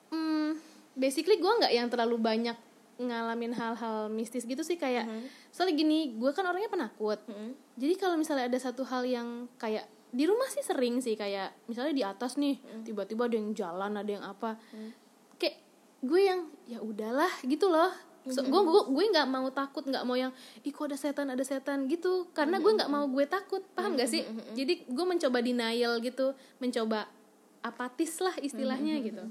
hmm, 0.09 0.55
basically 0.93 1.35
gue 1.37 1.51
nggak 1.53 1.73
yang 1.73 1.87
terlalu 1.87 2.15
banyak 2.15 2.55
ngalamin 2.97 3.51
hal-hal 3.51 4.07
mistis 4.07 4.45
gitu 4.45 4.61
sih 4.61 4.75
kayak, 4.75 5.03
soalnya 5.49 5.75
gini, 5.75 6.13
gue 6.13 6.31
kan 6.31 6.45
orangnya 6.45 6.69
penakut. 6.69 7.19
Mhm. 7.25 7.51
Jadi 7.75 7.93
kalau 7.97 8.13
misalnya 8.13 8.45
ada 8.45 8.55
satu 8.57 8.85
hal 8.85 9.03
yang 9.03 9.27
kayak 9.57 9.83
di 10.11 10.27
rumah 10.27 10.47
sih 10.51 10.59
sering 10.59 10.99
sih 10.99 11.15
kayak 11.15 11.55
misalnya 11.71 11.93
di 11.95 12.03
atas 12.03 12.35
nih 12.35 12.59
tiba-tiba 12.83 13.31
ada 13.31 13.35
yang 13.39 13.55
jalan 13.55 13.91
ada 13.95 14.11
yang 14.11 14.25
apa, 14.27 14.59
kayak 15.39 15.55
gue 16.03 16.21
yang 16.21 16.51
ya 16.67 16.83
udahlah 16.83 17.31
gitu 17.47 17.71
loh. 17.71 17.91
So, 18.21 18.45
gue 18.45 18.61
gue 18.61 18.81
gue 18.93 19.03
nggak 19.17 19.25
mau 19.33 19.49
takut 19.49 19.81
nggak 19.81 20.05
mau 20.05 20.13
yang 20.13 20.29
ih 20.61 20.69
kok 20.69 20.93
ada 20.93 20.99
setan 20.99 21.33
ada 21.33 21.41
setan 21.41 21.89
gitu. 21.89 22.29
Karena 22.35 22.61
gue 22.61 22.69
nggak 22.69 22.91
mau 22.91 23.07
gue 23.09 23.25
takut. 23.25 23.65
Paham 23.73 23.97
gak 23.97 24.11
sih? 24.11 24.21
jadi 24.53 24.85
gue 24.85 25.05
mencoba 25.07 25.41
denial 25.41 25.97
gitu 26.03 26.37
mencoba 26.61 27.09
apatis 27.65 28.21
lah 28.21 28.35
istilahnya 28.41 29.01
gitu. 29.01 29.25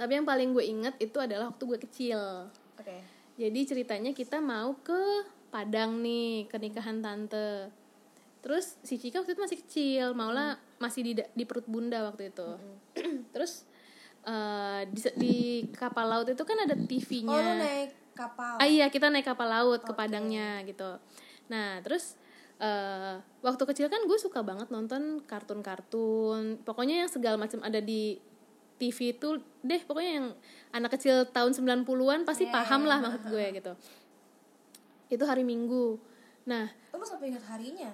tapi 0.00 0.16
yang 0.16 0.24
paling 0.24 0.56
gue 0.56 0.64
inget 0.64 0.96
itu 0.96 1.20
adalah 1.20 1.52
waktu 1.52 1.62
gue 1.68 1.78
kecil. 1.84 2.20
Oke. 2.80 2.96
Jadi 3.36 3.60
ceritanya 3.68 4.12
kita 4.16 4.40
mau 4.40 4.72
ke 4.80 5.28
Padang 5.50 5.98
nih 5.98 6.46
ke 6.46 6.56
nikahan 6.62 7.02
tante 7.02 7.74
terus 8.40 8.80
si 8.80 8.96
Cika 8.96 9.20
waktu 9.20 9.36
itu 9.36 9.42
masih 9.44 9.58
kecil 9.60 10.06
maulah 10.16 10.56
masih 10.80 11.04
di 11.04 11.12
di 11.36 11.44
perut 11.44 11.68
bunda 11.68 12.00
waktu 12.08 12.32
itu. 12.32 12.48
Terus 13.36 13.68
eh, 14.24 14.82
di, 14.88 15.00
di 15.20 15.36
kapal 15.76 16.08
laut 16.08 16.28
itu 16.28 16.40
kan 16.40 16.56
ada 16.56 16.72
oh 16.72 16.80
lu 16.80 16.88
TV-nya 16.88 17.44
naik 17.60 17.90
kapal. 18.16 18.56
Ah 18.56 18.68
iya 18.68 18.88
kita 18.88 19.12
naik 19.12 19.28
kapal 19.28 19.48
laut 19.48 19.84
ke 19.84 19.92
Padangnya 19.92 20.64
gitu. 20.64 20.96
Nah 21.52 21.84
terus 21.84 22.16
eh, 22.56 23.20
waktu 23.44 23.62
kecil 23.68 23.86
kan 23.92 24.00
gue 24.08 24.18
suka 24.20 24.40
banget 24.40 24.72
nonton 24.72 25.20
kartun-kartun. 25.28 26.64
Pokoknya 26.64 27.04
yang 27.04 27.10
segala 27.12 27.36
macam 27.36 27.60
ada 27.60 27.78
di 27.84 28.16
TV 28.80 29.12
itu 29.12 29.36
deh 29.60 29.84
pokoknya 29.84 30.12
yang 30.24 30.28
anak 30.72 30.96
kecil 30.96 31.28
tahun 31.28 31.52
90-an 31.52 32.24
pasti 32.24 32.48
Iya, 32.48 32.56
paham 32.56 32.88
iya, 32.88 32.88
lah 32.88 32.98
maksud 33.04 33.24
gue 33.28 33.44
gitu. 33.60 33.72
Itu 35.12 35.28
hari 35.28 35.44
Minggu. 35.44 36.00
Nah 36.48 36.72
lu 36.96 37.04
sampai 37.04 37.32
ingat 37.32 37.44
harinya 37.48 37.92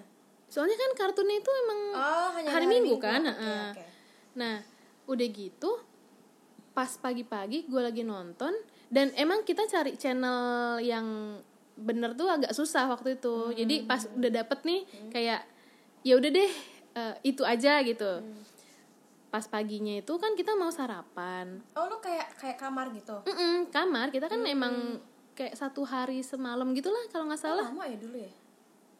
soalnya 0.56 0.72
kan 0.72 0.90
kartunnya 0.96 1.36
itu 1.36 1.50
emang 1.52 1.80
oh 1.92 2.28
hanya 2.32 2.48
hari, 2.48 2.64
Minggu, 2.64 2.96
kan 2.96 3.20
oke, 3.20 3.36
Heeh. 3.36 3.64
oke. 3.76 3.84
Nah, 4.40 4.56
udah 5.04 5.28
gitu 5.28 5.70
pas 6.72 6.88
pagi-pagi 6.96 7.68
gue 7.68 7.82
lagi 7.84 8.00
nonton 8.00 8.56
dan 8.88 9.12
emang 9.16 9.44
kita 9.44 9.68
cari 9.68 10.00
channel 10.00 10.80
yang 10.80 11.36
bener 11.76 12.16
tuh 12.16 12.24
agak 12.24 12.56
susah 12.56 12.88
waktu 12.88 13.20
itu. 13.20 13.52
Jadi 13.52 13.84
pas 13.84 14.08
udah 14.08 14.30
dapet 14.32 14.64
nih 14.64 14.80
kayak 15.12 15.44
ya 16.00 16.16
udah 16.16 16.30
deh 16.32 16.52
eh, 16.96 17.14
itu 17.20 17.44
aja 17.44 17.84
gitu. 17.84 18.24
Pas 19.28 19.44
paginya 19.44 19.92
itu 19.92 20.12
kan 20.16 20.32
kita 20.32 20.56
mau 20.56 20.72
sarapan. 20.72 21.60
oh 21.76 21.84
lu 21.84 22.00
kayak 22.00 22.32
kayak 22.40 22.56
kamar 22.56 22.88
gitu 22.96 23.20
Mm-mm, 23.28 23.68
kamar 23.68 24.08
kita 24.08 24.32
kan 24.32 24.40
emang 24.40 24.96
kayak 25.36 25.52
satu 25.52 25.84
hari 25.84 26.24
semalam 26.24 26.72
gitulah 26.72 27.04
kalau 27.12 27.28
nggak 27.28 27.44
salah. 27.44 27.68
lama 27.68 27.84
ya 27.84 28.00
dulu 28.00 28.16
ya 28.16 28.32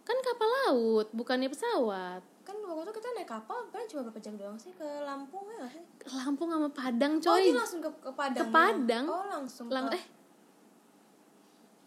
Kan 0.06 0.16
kapal 0.22 0.48
laut, 0.62 1.10
bukannya 1.10 1.48
pesawat. 1.48 2.22
kan 2.40 2.54
waktu 2.62 2.86
itu 2.86 2.92
kita 2.94 3.08
naik 3.12 3.26
kapal 3.26 3.58
kan 3.66 3.82
cuma 3.84 4.06
berapa 4.06 4.22
jam 4.22 4.34
doang 4.34 4.54
sih 4.54 4.70
ke 4.70 4.86
Lampung 5.02 5.42
ya 5.50 5.66
sih 5.66 5.82
Lampung 6.08 6.46
sama 6.46 6.70
Padang 6.70 7.18
oh 7.18 7.22
coy. 7.26 7.42
dia 7.42 7.58
langsung 7.58 7.80
ke, 7.80 7.90
ke 7.90 8.12
Padang 8.12 8.38
Ke 8.38 8.44
Padang. 8.48 9.04
oh 9.04 9.24
langsung 9.26 9.66
Lang 9.66 9.86
ke 9.88 9.98
eh 9.98 10.04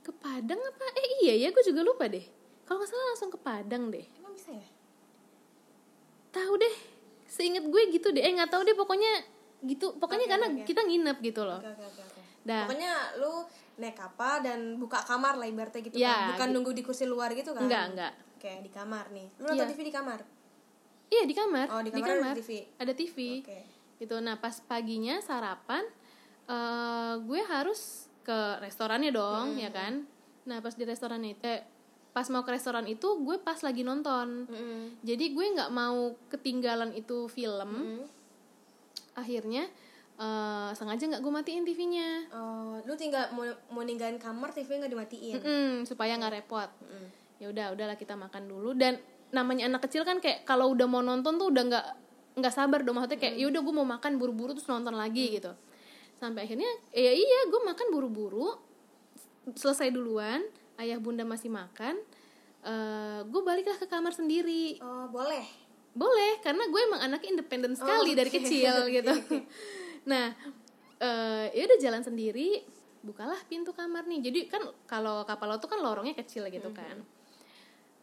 ke 0.02 0.12
Padang 0.14 0.60
apa? 0.60 0.86
Eh 0.94 1.08
iya 1.22 1.34
ya, 1.38 1.50
gue 1.50 1.64
juga 1.64 1.80
lupa 1.80 2.06
deh. 2.06 2.24
Kalau 2.62 2.76
nggak 2.78 2.90
salah 2.90 3.06
langsung 3.08 3.30
ke 3.30 3.40
Padang 3.40 3.88
deh. 3.88 4.04
emang 4.16 4.34
bisa 4.34 4.52
ya 4.52 4.68
Tahu 6.30 6.54
deh. 6.56 6.76
Seingat 7.26 7.64
gue 7.64 7.82
gitu 7.90 8.10
deh. 8.10 8.20
Eh 8.20 8.32
nggak 8.34 8.50
tahu 8.50 8.62
deh 8.62 8.74
pokoknya 8.74 9.12
gitu. 9.62 9.96
Pokoknya 9.96 10.26
Oke, 10.26 10.34
karena 10.34 10.48
oke. 10.52 10.66
kita 10.66 10.82
nginep 10.84 11.18
gitu 11.24 11.42
loh. 11.44 11.58
oke 11.58 11.72
oke 11.72 12.02
oke 12.04 12.22
Dah. 12.42 12.66
pokoknya 12.66 12.92
lu 13.16 13.48
naik 13.80 13.96
kapal 13.96 14.40
dan 14.40 14.76
buka 14.76 15.00
kamar 15.02 15.34
lah 15.34 15.46
ibaratnya 15.46 15.82
gitu 15.82 15.96
Ya, 15.96 16.12
kan 16.14 16.28
bukan 16.30 16.46
gitu. 16.46 16.54
nunggu 16.54 16.72
di 16.72 16.84
kursi 16.84 17.04
luar 17.04 17.32
gitu 17.32 17.52
kan 17.52 17.64
Enggak, 17.64 17.84
enggak. 17.90 18.14
oke 18.36 18.52
di 18.60 18.70
kamar 18.70 19.06
nih 19.10 19.28
lu 19.36 19.46
nonton 19.46 19.58
Iya. 19.62 19.72
TV 19.72 19.82
di 19.82 19.94
kamar 19.94 20.20
Iya 21.10 21.24
di 21.24 21.34
kamar. 21.34 21.66
Oh, 21.70 21.82
di 21.82 21.90
kamar 21.90 22.22
ada 22.22 22.38
TV. 22.38 22.52
Ada 22.78 22.94
TV. 22.94 23.18
oke 23.42 23.60
Gitu. 23.98 24.16
Nah 24.16 24.38
pas 24.38 24.54
paginya 24.62 25.18
sarapan, 25.20 25.82
eh 26.46 27.14
gue 27.20 27.42
harus 27.44 28.06
ke 28.22 28.38
restorannya 28.60 29.10
dong 29.10 29.58
ya 29.58 29.68
kan 29.70 30.06
nah 30.42 30.60
pas 30.60 30.72
di 30.72 30.82
restoran 30.82 31.22
itu 31.22 31.42
eh, 31.42 31.66
pas 32.10 32.26
mau 32.28 32.42
ke 32.42 32.52
restoran 32.52 32.86
itu 32.86 33.06
gue 33.20 33.38
pas 33.38 33.58
lagi 33.58 33.82
nonton 33.82 34.46
Mm-mm. 34.46 35.02
jadi 35.02 35.26
gue 35.30 35.46
nggak 35.52 35.70
mau 35.70 36.14
ketinggalan 36.28 36.94
itu 36.94 37.26
film 37.28 37.70
Mm. 37.70 38.06
akhirnya 39.16 39.66
eh, 40.20 40.70
sengaja 40.74 41.04
nggak 41.08 41.22
gue 41.22 41.32
matiin 41.32 41.64
TV-nya 41.64 42.10
Oh, 42.30 42.76
lu 42.82 42.94
tinggal 42.94 43.32
mau, 43.32 43.44
mau 43.70 43.82
ninggalin 43.82 44.16
kamar 44.16 44.52
TV 44.52 44.68
nggak 44.76 44.90
dimatiin. 44.90 45.36
Mm-mm, 45.38 45.72
supaya 45.84 46.14
nggak 46.14 46.34
repot 46.36 46.68
Mm. 46.82 47.08
ya 47.38 47.48
udah 47.48 47.66
udahlah 47.72 47.96
kita 47.96 48.14
makan 48.14 48.46
dulu 48.46 48.74
dan 48.74 49.00
namanya 49.30 49.66
anak 49.66 49.82
kecil 49.82 50.04
kan 50.04 50.18
kayak 50.18 50.44
kalau 50.44 50.70
udah 50.70 50.84
mau 50.86 51.00
nonton 51.00 51.36
tuh 51.36 51.48
udah 51.48 51.64
nggak 51.64 51.86
nggak 52.36 52.52
sabar 52.52 52.82
dong 52.82 52.96
maksudnya 52.96 53.16
kayak 53.18 53.36
ya 53.36 53.48
udah 53.48 53.62
gue 53.62 53.74
mau 53.74 53.88
makan 53.88 54.16
buru-buru 54.16 54.52
terus 54.52 54.68
nonton 54.68 54.92
lagi 54.92 55.34
gitu 55.34 55.52
sampai 56.16 56.44
akhirnya 56.44 56.68
ya 56.90 57.10
iya 57.10 57.40
gue 57.46 57.62
makan 57.62 57.88
buru-buru 57.90 58.60
selesai 59.50 59.88
duluan 59.90 60.44
ayah 60.78 60.98
bunda 60.98 61.24
masih 61.24 61.48
makan 61.48 61.96
eh 62.62 63.20
gue 63.24 63.42
baliklah 63.42 63.76
ke 63.76 63.86
kamar 63.86 64.12
sendiri 64.12 64.76
Oh, 64.80 65.08
boleh. 65.08 65.48
boleh 65.92 66.40
karena 66.40 66.64
gue 66.66 66.82
emang 66.82 67.02
anaknya 67.02 67.30
independen 67.34 67.72
sekali 67.72 68.12
Oh, 68.12 68.18
dari 68.18 68.30
oke. 68.30 68.38
kecil 68.38 68.74
gitu. 68.90 69.14
nah 70.10 70.34
eh 70.98 71.46
ya 71.54 71.63
udah 71.63 71.80
jalan 71.80 72.01
sendiri 72.01 72.66
bukalah 73.00 73.39
pintu 73.46 73.72
kamar 73.72 74.04
nih 74.04 74.20
jadi 74.22 74.39
kan 74.50 74.60
kalau 74.84 75.24
kapal 75.24 75.48
laut 75.48 75.62
tuh 75.62 75.70
kan 75.70 75.80
lorongnya 75.80 76.12
kecil 76.13 76.44
gitu 76.48 76.68
Mm-hmm. 76.68 76.82
kan 76.82 76.98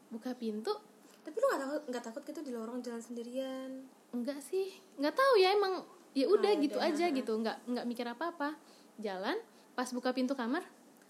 buka 0.09 0.31
pintu 0.33 0.73
Tapi 1.21 1.35
lu 1.35 1.47
nggak 1.49 1.61
takut 1.61 1.83
nggak 1.85 2.05
takut 2.05 2.23
gitu 2.25 2.41
di 2.41 2.53
lorong 2.55 2.79
jalan 2.81 3.03
sendirian? 3.03 3.83
enggak 4.09 4.39
sih 4.41 4.71
nggak 4.97 5.13
tahu 5.13 5.35
ya 5.37 5.51
emang 5.51 5.83
ya 6.15 6.25
udah 6.25 6.49
ya 6.49 6.63
gitu 6.63 6.79
udah, 6.79 6.89
aja 6.89 7.07
gitu 7.11 7.33
nggak 7.37 7.57
nggak 7.67 7.85
mikir 7.85 8.07
apa 8.07 8.31
apa 8.31 8.49
jalan 8.97 9.35
pas 9.75 9.91
buka 9.91 10.15
pintu 10.15 10.33
kamar 10.33 10.63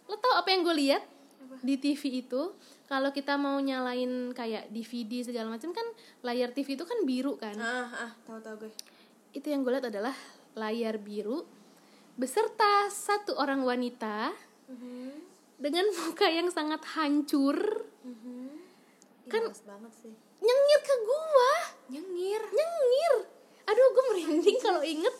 lo 0.02 0.16
tau 0.16 0.34
apa 0.34 0.48
yang 0.48 0.64
gue 0.64 0.74
lihat 0.74 1.04
Apa? 1.38 1.60
di 1.60 1.74
TV 1.76 2.02
itu 2.20 2.42
kalau 2.84 3.12
kita 3.12 3.36
mau 3.36 3.60
nyalain 3.60 4.08
kayak 4.32 4.66
DVD 4.68 5.22
segala 5.22 5.52
macam 5.52 5.70
kan 5.70 5.86
layar 6.22 6.50
TV 6.50 6.74
itu 6.74 6.82
kan 6.82 6.98
biru 7.04 7.36
kan 7.36 7.54
Ah, 7.54 7.86
ah, 8.00 8.12
tahu 8.24 8.40
tahu 8.40 8.66
gue. 8.66 8.72
itu 9.32 9.46
yang 9.46 9.60
gue 9.60 9.70
lihat 9.70 9.86
adalah 9.86 10.16
layar 10.56 10.96
biru 10.96 11.44
beserta 12.16 12.88
satu 12.88 13.36
orang 13.36 13.60
wanita 13.60 14.32
Mhm. 14.66 15.12
dengan 15.60 15.84
muka 15.94 16.26
yang 16.26 16.48
sangat 16.48 16.80
hancur 16.96 17.84
Mhm. 18.02 18.48
Kan- 19.28 19.52
banget 19.52 19.92
sih. 19.94 20.14
nyengir 20.36 20.80
ke 20.80 20.94
gua 21.02 21.52
Nyengir. 21.88 22.42
nyengir 22.46 23.14
aduh 23.66 23.88
gue 23.90 24.04
merinding 24.12 24.58
kalau 24.58 24.78
inget 24.80 25.12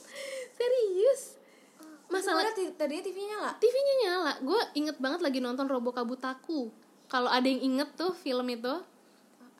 serius 0.55 1.35
Masalah 2.07 2.47
masalah 2.47 2.79
tadinya 2.79 3.03
TV-nya 3.03 3.29
nyala. 3.35 3.51
TV-nya 3.59 3.95
nyala 4.05 4.33
gue 4.39 4.61
inget 4.75 4.97
banget 4.97 5.21
lagi 5.21 5.39
nonton 5.43 5.67
Robo 5.67 5.91
Kabutaku 5.91 6.71
kalau 7.07 7.27
ada 7.27 7.43
yang 7.43 7.59
inget 7.61 7.91
tuh 7.99 8.15
film 8.15 8.47
itu 8.47 8.71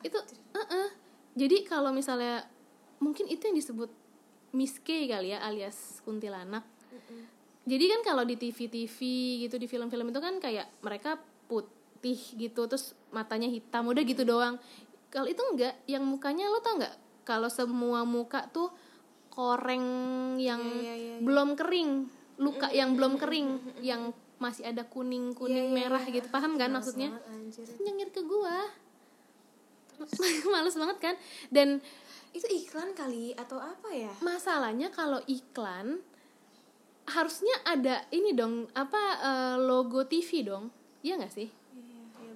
itu 0.01 0.15
uh-uh. 0.53 0.87
jadi 1.35 1.67
kalau 1.67 1.91
misalnya 1.91 2.47
mungkin 2.97 3.27
itu 3.27 3.43
yang 3.43 3.57
disebut 3.57 3.91
Miss 4.57 4.81
K 4.81 5.05
kali 5.05 5.29
ya 5.29 5.45
alias 5.45 6.01
kuntilanak. 6.01 6.65
Jadi 7.67 7.83
kan 7.85 7.99
kalau 8.01 8.23
di 8.23 8.33
TV-TV 8.33 8.97
gitu 9.45 9.59
di 9.59 9.67
film-film 9.69 10.09
itu 10.09 10.17
kan 10.17 10.41
kayak 10.41 10.65
mereka 10.81 11.19
putih 11.45 12.17
gitu 12.39 12.65
terus 12.65 12.97
matanya 13.13 13.45
hitam 13.45 13.85
udah 13.85 14.01
gitu 14.01 14.25
doang. 14.25 14.57
Kalau 15.13 15.29
itu 15.29 15.39
enggak 15.53 15.77
yang 15.85 16.01
mukanya 16.01 16.49
lo 16.49 16.63
tau 16.63 16.79
nggak 16.79 16.95
kalau 17.21 17.51
semua 17.51 18.07
muka 18.07 18.47
tuh 18.49 18.71
koreng 19.27 19.83
yang 20.39 20.63
Iya, 20.63 20.81
iya, 20.81 20.95
iya, 20.95 21.13
iya. 21.19 21.21
belum 21.21 21.53
kering. 21.53 21.91
Luka 22.37 22.69
yang 22.71 22.95
belum 22.97 23.19
kering 23.19 23.47
yang 23.83 24.13
masih 24.37 24.69
ada 24.69 24.85
kuning 24.85 25.33
kuning 25.33 25.69
Iya, 25.69 25.73
iya, 25.73 25.77
merah 25.77 26.03
gitu. 26.07 26.27
Paham 26.31 26.55
kan 26.55 26.69
Males 26.71 26.87
maksudnya? 26.87 27.09
banget, 27.13 27.77
nyengir 27.83 28.09
ke 28.15 28.21
gua. 28.23 28.69
Males 30.53 30.75
banget 30.77 30.97
kan? 31.01 31.15
Dan 31.49 31.81
Itu 32.37 32.47
iklan 32.47 32.93
kali 32.93 33.33
atau 33.33 33.57
apa 33.57 33.89
ya? 33.89 34.13
masalahnya 34.21 34.93
kalau 34.93 35.17
iklan 35.25 35.97
harusnya 37.07 37.55
ada 37.63 38.03
ini 38.11 38.31
dong 38.31 38.67
apa 38.73 39.01
eh, 39.17 39.55
logo 39.57 40.05
TV 40.05 40.43
dong. 40.43 40.69
Iya 41.01 41.17
nggak 41.17 41.33
sih? 41.33 41.49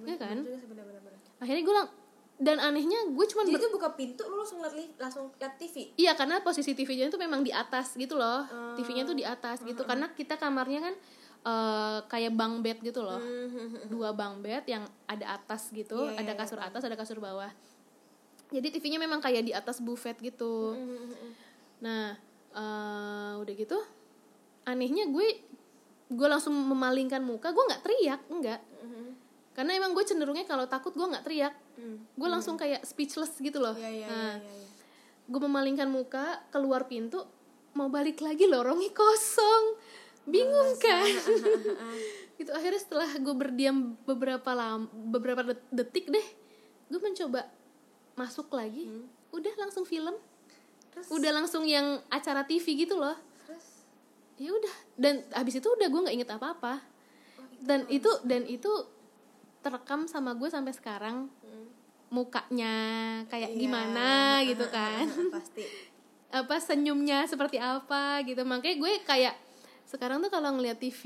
Iya 0.02 0.16
kan? 0.18 0.38
akhirnya 1.38 1.62
gue 1.62 1.74
lang 1.74 1.88
dan 2.38 2.58
anehnya 2.58 3.02
gue 3.06 3.26
cuman 3.26 3.44
Jadi 3.44 3.54
ber- 3.54 3.62
itu 3.62 3.70
buka 3.70 3.88
pintu 3.94 4.22
lu 4.24 4.38
langsung 4.38 4.62
liat 4.62 4.74
li- 4.74 4.94
langsung 4.94 5.30
liat 5.34 5.58
TV. 5.58 5.90
iya 5.96 6.14
karena 6.14 6.38
posisi 6.38 6.70
TV-nya 6.70 7.06
itu 7.06 7.18
memang 7.18 7.42
di 7.42 7.50
atas 7.50 7.94
gitu 7.94 8.14
loh. 8.14 8.42
Oh. 8.42 8.74
TV-nya 8.74 9.02
tuh 9.04 9.14
di 9.14 9.22
atas 9.22 9.62
gitu. 9.62 9.82
Karena 9.82 10.10
kita 10.10 10.38
kamarnya 10.38 10.80
kan 10.80 10.94
eh, 11.42 11.98
kayak 12.06 12.34
bang 12.34 12.62
bed 12.62 12.78
gitu 12.80 13.02
loh. 13.02 13.18
Dua 13.86 14.10
bang 14.10 14.38
bed 14.38 14.66
yang 14.66 14.82
ada 15.06 15.34
atas 15.34 15.70
gitu 15.70 15.98
Iya, 15.98 16.14
iya, 16.14 16.20
ada 16.22 16.32
iya, 16.32 16.38
kasur 16.38 16.58
atas 16.58 16.82
ada 16.82 16.94
kasur 16.94 17.18
bawah 17.18 17.50
jadi 18.52 18.68
TV-nya 18.70 18.98
memang 18.98 19.18
kayak 19.18 19.42
di 19.42 19.52
atas 19.52 19.80
buffet 19.80 20.14
gitu 20.18 20.76
Nah, 21.80 22.14
eh, 22.52 23.32
udah 23.36 23.54
gitu, 23.56 23.74
anehnya 24.62 25.08
gue 25.08 25.28
gue 26.06 26.28
langsung 26.28 26.54
memalingkan 26.54 27.18
muka, 27.18 27.50
gue 27.50 27.64
nggak 27.64 27.82
teriak, 27.82 28.20
enggak, 28.28 28.60
karena 29.52 29.74
emang 29.74 29.90
gue 29.90 30.04
cenderungnya 30.04 30.44
kalau 30.44 30.64
takut 30.64 30.92
gue 30.92 31.02
nggak 31.02 31.24
teriak, 31.24 31.54
gue 32.12 32.28
langsung 32.28 32.54
kayak 32.54 32.84
speechless 32.84 33.34
gitu 33.36 33.58
loh. 33.58 33.74
Iya 33.74 33.90
iya 33.90 34.06
Nah, 34.06 34.32
iya 34.36 34.52
iya. 34.54 34.68
gue 35.24 35.40
memalingkan 35.40 35.88
muka, 35.88 36.44
keluar 36.48 36.86
pintu, 36.86 37.24
mau 37.72 37.88
balik 37.88 38.20
lagi 38.20 38.44
lorongnya 38.44 38.92
kosong, 38.92 39.80
bingung 40.24 40.76
kan? 40.78 41.08
gitu 42.38 42.52
akhirnya 42.52 42.78
setelah 42.78 43.10
gue 43.16 43.34
berdiam 43.34 43.96
beberapa 44.04 44.52
lam, 44.52 44.86
beberapa 45.10 45.42
det- 45.42 45.66
detik 45.72 46.06
deh, 46.06 46.26
gue 46.86 47.00
mencoba 47.00 47.48
masuk 48.14 48.48
lagi, 48.50 48.88
udah 49.30 49.54
langsung 49.56 49.82
film, 49.82 50.14
Terus? 50.92 51.08
Udah 51.08 51.32
langsung 51.32 51.64
yang 51.64 52.04
acara 52.06 52.44
TV 52.44 52.84
gitu 52.84 52.94
loh. 52.94 53.16
Terus? 53.42 53.66
Ya 54.36 54.52
udah 54.52 54.74
dan 54.94 55.24
habis 55.32 55.56
itu 55.56 55.64
udah 55.64 55.88
gue 55.88 56.00
nggak 56.02 56.16
inget 56.16 56.30
apa 56.30 56.52
apa 56.52 56.74
oh, 57.36 57.48
itu 57.48 57.64
dan 57.64 57.80
itu 57.88 58.10
dan 58.22 58.42
itu 58.44 58.72
terekam 59.58 60.04
sama 60.04 60.34
gue 60.34 60.48
sampai 60.48 60.72
sekarang. 60.72 61.32
Hmm. 61.40 61.68
mukanya 62.12 62.76
kayak 63.26 63.56
Iya. 63.56 63.58
gimana 63.58 64.08
gitu 64.44 64.68
kan. 64.68 65.08
Pasti. 65.32 65.64
apa 66.44 66.60
senyumnya 66.60 67.24
seperti 67.24 67.56
apa 67.56 68.20
gitu. 68.22 68.44
Makanya 68.44 68.76
gue 68.76 68.92
kayak 69.00 69.32
sekarang 69.88 70.20
tuh 70.20 70.28
kalau 70.28 70.52
ngeliat 70.52 70.76
TV 70.76 71.00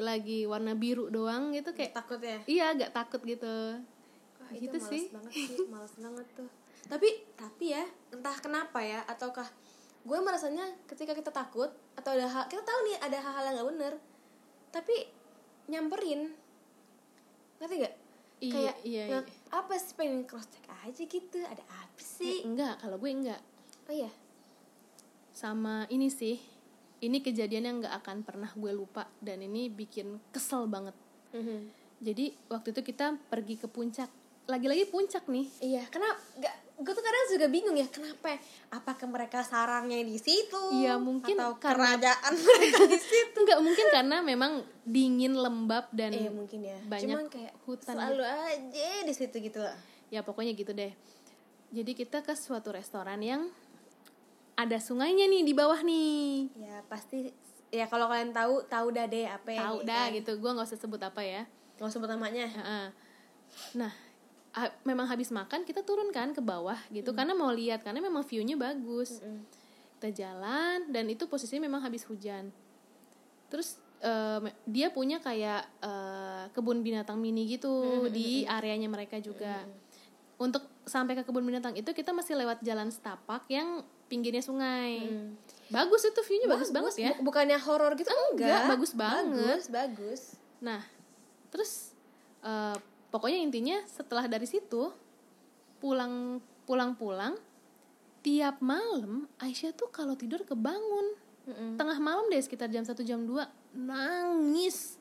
lagi 0.00 0.50
warna 0.50 0.74
biru 0.74 1.06
doang 1.06 1.54
gitu 1.54 1.70
kayak 1.70 1.94
Takut 1.94 2.18
ya? 2.18 2.38
iya 2.46 2.64
agak 2.70 2.90
takut 2.90 3.22
gitu 3.22 3.78
Wah, 4.50 4.56
Gitu 4.56 4.66
itu 4.66 4.76
males 4.76 4.90
sih. 4.90 5.04
banget 5.08 5.32
sih, 5.32 5.46
males 5.72 5.94
banget 5.96 6.26
tuh. 6.34 6.50
Tapi 6.84 7.08
tapi 7.32 7.64
ya, 7.70 7.84
entah 8.10 8.36
kenapa 8.36 8.78
ya, 8.80 9.00
ataukah 9.04 9.46
gue 10.00 10.18
merasanya 10.18 10.66
ketika 10.84 11.12
kita 11.12 11.30
takut 11.30 11.68
atau 11.94 12.10
ada 12.10 12.24
hal 12.24 12.44
kita 12.46 12.60
tahu 12.60 12.78
nih 12.84 12.96
ada 12.98 13.16
hal-hal 13.16 13.44
yang 13.44 13.54
nggak 13.54 13.68
bener, 13.70 13.92
tapi 14.68 14.96
nyamperin, 15.66 16.32
ngerti 17.58 17.74
gak? 17.78 17.94
Iya, 18.40 18.50
Kayak 18.50 18.76
iya, 18.82 19.02
"Ngap- 19.06 19.28
iya. 19.28 19.52
apa 19.52 19.74
sih 19.76 19.92
pengen 19.94 20.24
cross 20.24 20.48
check 20.48 20.64
aja 20.66 21.02
gitu, 21.04 21.38
ada 21.40 21.60
apa 21.62 22.00
sih? 22.00 22.40
enggak 22.42 22.80
kalau 22.80 22.96
gue 22.96 23.06
enggak 23.08 23.40
Oh 23.84 23.92
iya, 23.92 24.08
sama 25.30 25.84
ini 25.88 26.08
sih 26.08 26.40
ini 27.00 27.18
kejadian 27.18 27.64
yang 27.64 27.76
nggak 27.78 27.96
akan 27.98 28.22
pernah 28.22 28.50
gue 28.50 28.72
lupa 28.72 29.04
dan 29.18 29.40
ini 29.40 29.68
bikin 29.68 30.16
kesel 30.30 30.64
banget 30.66 30.92
jadi 31.98 32.32
waktu 32.46 32.70
itu 32.70 32.80
kita 32.82 33.18
pergi 33.26 33.56
ke 33.56 33.66
puncak 33.66 34.08
lagi-lagi 34.50 34.84
puncak 34.86 35.24
nih 35.24 35.46
iya. 35.60 35.82
Kenapa? 35.86 36.18
Gak, 36.36 36.50
gue 36.76 36.90
tuh 36.90 37.00
kadang 37.00 37.24
juga 37.28 37.46
bingung 37.46 37.74
ya, 37.74 37.86
kenapa? 37.86 38.40
Apakah 38.68 39.06
mereka 39.06 39.40
sarangnya 39.40 40.00
di 40.00 40.16
situ? 40.16 40.58
Iya, 40.74 40.96
mungkin 40.96 41.34
atau 41.34 41.54
karena- 41.56 41.94
kerajaan 41.96 42.32
mereka 42.46 42.80
di 42.84 42.98
situ? 42.98 43.36
nggak 43.38 43.60
mungkin 43.60 43.86
karena 43.88 44.16
memang 44.20 44.52
dingin 44.82 45.34
lembab 45.34 45.86
dan 45.90 46.10
Iya 46.10 46.30
mungkin 46.30 46.60
ya. 46.60 46.78
banyak 46.82 47.04
Cuman 47.06 47.24
kayak 47.26 47.52
hutan 47.62 47.94
selalu 47.94 48.22
aja 48.24 48.90
di 49.00 49.12
situ 49.12 49.36
gitu 49.38 49.58
lah. 49.58 49.76
ya 50.08 50.20
pokoknya 50.20 50.50
gitu 50.52 50.72
deh 50.72 50.90
jadi 51.70 51.92
kita 51.94 52.18
ke 52.20 52.34
suatu 52.34 52.70
restoran 52.70 53.20
yang 53.20 53.46
ada 54.54 54.76
sungainya 54.76 55.24
nih 55.24 55.40
di 55.40 55.52
bawah 55.52 55.78
nih 55.80 56.50
Ya 56.58 56.82
pasti 56.84 57.30
ya 57.68 57.86
kalau 57.86 58.08
kalian 58.08 58.28
tahu 58.30 58.66
tahu 58.66 58.90
dah 58.90 59.06
deh 59.06 59.24
apa 59.24 59.54
tahu 59.54 59.78
dah 59.84 60.08
kan. 60.08 60.16
gitu 60.16 60.34
gue 60.34 60.50
nggak 60.50 60.66
usah 60.66 60.76
sebut 60.76 60.98
apa 60.98 61.22
ya 61.22 61.46
Nggak 61.76 61.86
usah 61.86 61.94
sebut 61.94 62.10
namanya. 62.10 62.46
Nah 63.72 63.92
ha- 64.52 64.74
memang 64.82 65.06
habis 65.06 65.30
makan 65.30 65.62
kita 65.62 65.80
turun 65.80 66.10
kan 66.10 66.30
ke 66.30 66.40
bawah 66.40 66.78
gitu 66.90 67.10
karena 67.12 67.32
mau 67.32 67.50
lihat 67.50 67.80
karena 67.80 68.00
memang 68.00 68.22
view-nya 68.22 68.54
bagus. 68.54 69.22
Kita 69.96 70.08
jalan 70.16 70.88
dan 70.88 71.06
itu 71.06 71.24
posisinya 71.24 71.64
memang 71.64 71.80
habis 71.80 72.02
hujan. 72.04 72.48
Terus 73.48 73.76
em, 74.00 74.48
dia 74.64 74.88
punya 74.88 75.18
kayak 75.18 75.62
eh, 75.78 76.44
kebun 76.50 76.80
binatang 76.80 77.16
mini 77.16 77.46
gitu 77.48 77.68
di 78.08 78.42
areanya 78.48 78.88
mereka 78.88 79.20
juga. 79.20 79.60
Untuk 80.40 80.64
sampai 80.88 81.12
ke 81.12 81.22
kebun 81.22 81.44
binatang 81.44 81.76
itu 81.76 81.92
kita 81.92 82.10
masih 82.10 82.32
lewat 82.34 82.64
jalan 82.64 82.88
setapak 82.88 83.44
yang 83.46 83.84
pinggirnya 84.08 84.40
sungai. 84.40 85.04
Bagus 85.68 86.02
itu 86.02 86.18
viewnya 86.24 86.48
bagus, 86.48 86.72
banget 86.72 86.94
ya. 86.96 87.10
Bu- 87.14 87.28
bukannya 87.28 87.60
horor 87.60 87.92
gitu? 87.94 88.08
Enggak, 88.08 88.72
bagus 88.72 88.92
banget. 88.96 89.60
bagus 89.60 89.66
bagus. 89.68 90.20
Nah, 90.58 90.80
terus 91.52 91.92
eh, 92.40 92.76
pokoknya 93.10 93.38
intinya 93.38 93.78
setelah 93.84 94.24
dari 94.24 94.46
situ 94.46 94.90
pulang 95.78 96.38
pulang-pulang 96.64 97.34
tiap 98.20 98.60
malam 98.60 99.26
Aisyah 99.36 99.72
tuh 99.72 99.88
kalau 99.88 100.14
tidur 100.14 100.44
kebangun. 100.44 101.18
Mm-mm. 101.40 101.72
tengah 101.74 101.96
malam 101.96 102.28
deh 102.28 102.36
sekitar 102.38 102.68
jam 102.68 102.84
1 102.84 102.92
jam 103.00 103.24
2 103.24 103.32
nangis. 103.74 105.00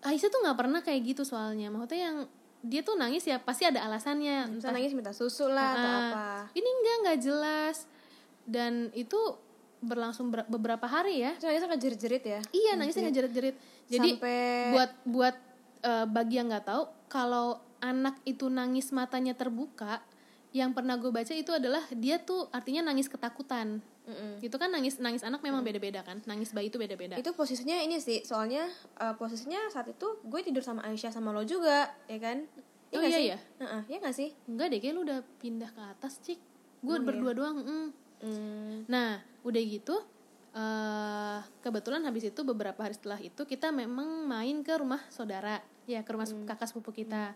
Aisyah 0.00 0.28
tuh 0.28 0.40
nggak 0.40 0.54
pernah 0.54 0.80
kayak 0.80 1.00
gitu 1.06 1.22
soalnya. 1.24 1.68
Maksudnya 1.68 2.00
yang 2.02 2.16
dia 2.60 2.80
tuh 2.80 2.92
nangis 2.94 3.24
ya 3.24 3.40
pasti 3.40 3.64
ada 3.64 3.80
alasannya. 3.82 4.52
Bisa 4.52 4.68
nangis 4.68 4.92
minta 4.92 5.10
susu 5.10 5.48
lah 5.48 5.68
atau 5.74 5.88
Ah, 5.88 5.96
apa. 5.98 6.24
Ini 6.52 6.68
enggak 6.70 6.96
nggak 7.02 7.18
jelas. 7.20 7.76
Dan 8.44 8.92
itu 8.92 9.16
berlangsung 9.80 10.28
ber- 10.28 10.44
beberapa 10.46 10.84
hari 10.84 11.24
ya. 11.24 11.32
Nangisnya 11.36 11.68
kan 11.68 11.80
jerit-jerit 11.80 12.24
ya? 12.26 12.40
Iya 12.52 12.72
nangisnya 12.76 13.08
ngejerit-jerit. 13.08 13.56
Jadi 13.88 14.08
Sampai- 14.14 14.70
buat 14.70 14.90
buat 15.04 15.36
eh, 15.80 16.06
bagi 16.06 16.36
yang 16.36 16.52
nggak 16.52 16.68
tahu 16.68 16.84
kalau 17.10 17.58
anak 17.82 18.14
itu 18.22 18.46
nangis 18.46 18.88
matanya 18.90 19.34
terbuka, 19.34 19.98
yang 20.50 20.70
pernah 20.70 20.94
gue 20.94 21.10
baca 21.10 21.30
itu 21.30 21.50
adalah 21.50 21.82
dia 21.90 22.18
tuh 22.18 22.46
artinya 22.50 22.86
nangis 22.86 23.06
ketakutan. 23.06 23.82
Mm-mm. 24.06 24.42
Itu 24.42 24.56
kan 24.56 24.70
nangis 24.70 24.98
nangis 24.98 25.22
anak 25.22 25.38
memang 25.40 25.62
beda-beda 25.62 26.02
kan. 26.02 26.18
Nangis 26.24 26.50
bayi 26.50 26.66
itu 26.66 26.78
beda-beda. 26.78 27.14
itu 27.14 27.30
posisinya 27.30 27.78
ini 27.78 27.98
sih 27.98 28.22
soalnya 28.22 28.66
eh, 28.96 29.14
posisinya 29.14 29.68
saat 29.68 29.86
itu 29.88 30.06
gue 30.22 30.40
tidur 30.40 30.62
sama 30.62 30.82
Aisyah 30.82 31.10
sama 31.10 31.30
lo 31.30 31.42
juga 31.42 31.90
ya 32.06 32.18
kan 32.18 32.46
Oh, 32.90 32.98
nggak 32.98 33.06
iya 33.06 33.18
sih? 33.18 33.28
ya? 33.28 33.38
Heeh, 33.62 33.82
iya 33.86 33.96
nggak 34.02 34.16
sih 34.16 34.28
Enggak 34.46 34.66
deh, 34.66 34.78
kayak 34.78 34.94
lu 34.94 35.06
udah 35.06 35.18
pindah 35.38 35.70
ke 35.70 35.82
atas, 35.84 36.18
Cik. 36.20 36.40
Gue 36.80 36.96
Oh, 36.96 37.02
berdua 37.04 37.32
doang. 37.32 37.56
mm. 37.58 37.88
Hmm. 38.20 38.76
Nah, 38.86 39.16
udah 39.42 39.62
gitu 39.62 39.94
eh 40.50 41.38
kebetulan 41.62 42.02
habis 42.02 42.26
itu 42.26 42.40
beberapa 42.42 42.74
hari 42.76 42.92
setelah 42.92 43.16
itu 43.16 43.46
kita 43.46 43.70
memang 43.70 44.26
main 44.26 44.60
ke 44.60 44.74
rumah 44.74 44.98
saudara, 45.06 45.62
ya 45.90 46.00
ke 46.06 46.10
rumah 46.14 46.26
kakak 46.46 46.70
sepupu 46.70 46.94
kita. 46.94 47.34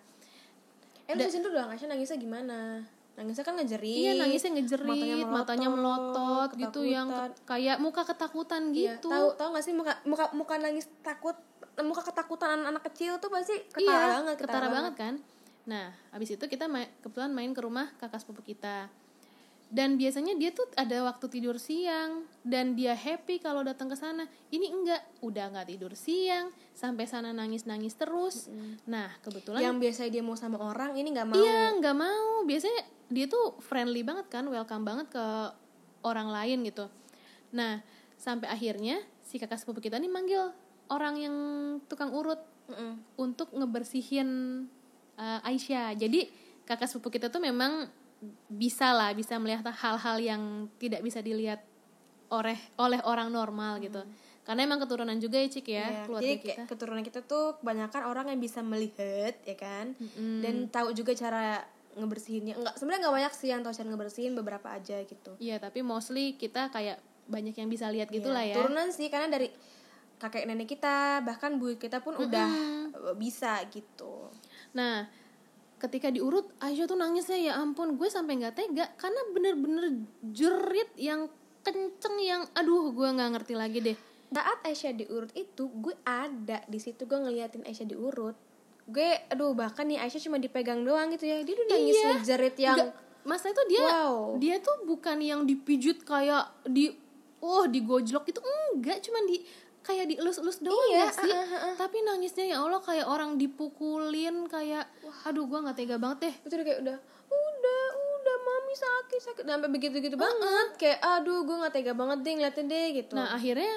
eh 1.05 1.12
lu 1.12 1.21
dulu 1.29 1.61
dong 1.61 1.69
Aisyah 1.69 1.90
nangisnya 1.93 2.17
gimana 2.17 2.81
nangisnya 3.14 3.45
kan 3.47 3.55
ngejerit 3.61 3.87
Iya 4.09 4.12
nangisnya 4.19 4.51
ngejerit, 4.59 4.88
matanya 4.88 5.17
matanya 5.29 5.69
melotot, 5.71 6.51
melotot, 6.51 6.51
gitu 6.59 6.81
yang 6.83 7.07
ke- 7.12 7.38
kayak 7.47 7.77
muka 7.79 8.03
ketakutan 8.03 8.75
Iya, 8.75 8.99
gitu. 8.99 9.12
tahu 9.12 9.27
tahu 9.38 9.49
nggak 9.55 9.64
sih 9.64 9.75
muka 9.77 9.93
muka 10.03 10.25
muka 10.35 10.55
nangis 10.59 10.90
takut 11.05 11.37
muka 11.79 12.03
ketakutan 12.07 12.59
anak-anak 12.59 12.83
kecil 12.90 13.19
tuh 13.23 13.31
pasti 13.31 13.55
ketara 13.71 13.83
iya, 13.83 14.14
banget 14.19 14.37
ketara 14.38 14.67
banget 14.71 14.95
kan. 14.95 15.14
Nah, 15.64 15.90
habis 16.14 16.31
itu 16.31 16.45
kita 16.47 16.71
ma- 16.71 16.90
kebetulan 17.03 17.33
main 17.35 17.51
ke 17.51 17.61
rumah 17.62 17.90
kakak 17.99 18.23
sepupu 18.23 18.47
kita. 18.47 18.87
Dan 19.72 19.98
biasanya 19.98 20.38
dia 20.38 20.55
tuh 20.55 20.70
ada 20.79 21.03
waktu 21.03 21.27
tidur 21.27 21.59
siang 21.59 22.29
dan 22.46 22.79
dia 22.79 22.94
happy 22.94 23.42
kalau 23.42 23.66
datang 23.66 23.90
ke 23.90 23.96
sana. 23.98 24.29
Ini 24.55 24.70
enggak, 24.70 25.03
udah 25.18 25.50
nggak 25.50 25.66
tidur 25.74 25.92
siang, 25.98 26.55
sampai 26.77 27.11
sana 27.11 27.35
nangis-nangis 27.35 27.98
terus. 27.98 28.46
Nah, 28.87 29.11
kebetulan 29.24 29.66
yang 29.66 29.77
biasanya 29.83 30.11
dia 30.14 30.22
mau 30.22 30.38
sama 30.38 30.62
orang 30.62 30.94
ini 30.94 31.11
nggak 31.11 31.27
mau 31.27 31.37
Iya, 31.37 31.74
nggak 31.81 31.96
mau. 31.96 32.46
Biasanya 32.46 32.81
dia 33.11 33.27
tuh 33.27 33.59
friendly 33.66 34.07
banget 34.07 34.31
kan, 34.31 34.46
welcome 34.46 34.87
banget 34.87 35.11
ke 35.11 35.24
orang 36.07 36.31
lain 36.31 36.62
gitu. 36.68 36.87
Nah, 37.50 37.83
sampai 38.14 38.46
akhirnya 38.46 39.03
si 39.27 39.42
kakak 39.42 39.59
sepupu 39.59 39.83
kita 39.83 39.98
nih 39.98 40.12
manggil 40.12 40.55
orang 40.92 41.14
yang 41.18 41.37
tukang 41.90 42.12
urut 42.12 42.38
Mm-mm. 42.70 43.00
untuk 43.18 43.50
ngebersihin 43.50 44.29
uh, 45.18 45.40
Aisyah. 45.42 45.96
Jadi 45.98 46.29
kakak 46.62 46.87
sepupu 46.87 47.18
kita 47.18 47.29
tuh 47.33 47.42
memang 47.42 47.88
bisa 48.47 48.93
lah, 48.93 49.11
bisa 49.13 49.37
melihat 49.37 49.67
hal-hal 49.71 50.17
yang 50.19 50.43
tidak 50.77 51.01
bisa 51.01 51.19
dilihat 51.19 51.63
oleh 52.29 52.57
oleh 52.77 53.01
orang 53.05 53.29
normal 53.29 53.79
gitu. 53.79 54.03
Karena 54.45 54.69
emang 54.69 54.77
keturunan 54.77 55.17
juga 55.17 55.41
ya 55.41 55.49
Cik 55.49 55.67
ya, 55.67 55.73
Iya, 55.73 56.03
keluarga 56.05 56.25
jadi 56.25 56.37
kita. 56.37 56.63
keturunan 56.69 57.01
kita 57.01 57.21
tuh 57.25 57.57
kebanyakan 57.59 58.03
orang 58.05 58.27
yang 58.29 58.41
bisa 58.41 58.61
melihat 58.61 59.35
ya 59.41 59.57
kan? 59.57 59.97
Dan 60.17 60.69
tahu 60.69 60.93
juga 60.93 61.17
cara 61.17 61.65
ngebersihinnya. 61.97 62.59
Enggak 62.61 62.75
sebenarnya 62.77 63.01
nggak 63.09 63.17
banyak 63.23 63.33
sih 63.33 63.49
yang 63.49 63.65
tahu 63.65 63.73
cara 63.73 63.89
ngebersihin 63.89 64.33
beberapa 64.37 64.69
aja 64.69 65.01
gitu. 65.01 65.33
Iya, 65.41 65.57
tapi 65.57 65.81
mostly 65.81 66.37
kita 66.37 66.69
kayak 66.69 67.01
banyak 67.25 67.57
yang 67.57 67.73
bisa 67.73 67.89
lihat 67.89 68.13
gitulah 68.13 68.45
Iya, 68.45 68.53
ya. 68.53 68.57
turunan 68.61 68.89
sih 68.93 69.09
karena 69.09 69.33
dari 69.33 69.49
kakek 70.15 70.45
nenek 70.45 70.69
kita 70.77 71.25
bahkan 71.25 71.57
buyut 71.57 71.81
kita 71.81 72.05
pun 72.05 72.13
udah 72.15 72.49
eh, 72.93 73.15
bisa 73.17 73.65
gitu. 73.73 74.29
Nah, 74.77 75.09
ketika 75.77 76.09
diurut 76.09 76.49
Aisyah 76.59 76.87
tuh 76.87 76.97
nangisnya 76.97 77.39
ya 77.39 77.53
ampun, 77.57 77.95
gue 77.95 78.09
sampai 78.09 78.39
nggak 78.39 78.55
tega 78.55 78.87
karena 78.95 79.21
bener-bener 79.31 79.85
jerit 80.25 80.91
yang 80.97 81.29
kenceng 81.61 82.17
yang 82.19 82.43
aduh 82.53 82.91
gue 82.91 83.09
nggak 83.09 83.31
ngerti 83.35 83.55
lagi 83.55 83.79
deh. 83.83 83.97
saat 84.31 84.59
Aisyah 84.63 84.93
diurut 84.93 85.31
itu 85.33 85.71
gue 85.71 85.95
ada 86.03 86.59
di 86.67 86.77
situ 86.77 87.07
gue 87.07 87.15
ngeliatin 87.15 87.63
Aisyah 87.63 87.87
diurut 87.87 88.35
gue 88.85 89.09
aduh 89.31 89.55
bahkan 89.55 89.87
nih 89.87 89.97
Aisyah 89.97 90.27
cuma 90.27 90.37
dipegang 90.37 90.83
doang 90.83 91.07
gitu 91.09 91.25
ya 91.25 91.39
dia 91.41 91.55
udah 91.55 91.69
nangis 91.71 91.95
Iya. 91.95 92.09
ngejerit 92.13 92.57
yang 92.59 92.79
masa 93.23 93.49
itu 93.49 93.63
dia 93.71 93.81
Wow. 93.81 94.37
dia 94.37 94.59
tuh 94.59 94.85
bukan 94.85 95.23
yang 95.23 95.47
dipijut 95.47 96.03
kayak 96.03 96.51
di 96.67 96.93
oh 97.41 97.65
digojlok 97.65 98.27
gitu 98.27 98.43
enggak 98.43 99.01
cuman 99.01 99.23
di 99.25 99.41
kayak 99.85 100.09
dielus-elus 100.09 100.59
doang 100.59 100.81
Iya, 100.88 100.99
nggak 101.05 101.14
sih? 101.20 101.31
ah, 101.31 101.44
ah, 101.44 101.61
ah. 101.62 101.75
tapi 101.77 102.01
nangisnya 102.01 102.44
ya 102.49 102.57
Allah 102.59 102.81
kayak 102.81 103.05
orang 103.05 103.37
dipukulin 103.37 104.49
kayak 104.49 104.88
aduh 105.23 105.44
gue 105.44 105.59
nggak 105.61 105.77
tega 105.77 105.97
banget 105.97 106.18
deh. 106.25 106.35
Itu 106.42 106.53
udah 106.55 106.66
kayak 106.66 106.81
udah 106.81 106.97
udah 107.29 107.83
udah 107.94 108.37
mami 108.40 108.75
sakit 108.75 109.20
sakit. 109.23 109.44
Sampai 109.44 109.68
begitu 109.68 109.97
gitu 109.99 110.16
banget. 110.16 110.68
Kayak 110.77 110.99
aduh 111.01 111.44
gue 111.44 111.57
nggak 111.57 111.75
tega 111.75 111.92
banget 111.92 112.18
deh 112.20 112.33
ngeliatin 112.35 112.66
deh 112.66 112.87
gitu. 112.97 113.12
Nah 113.12 113.31
akhirnya 113.31 113.73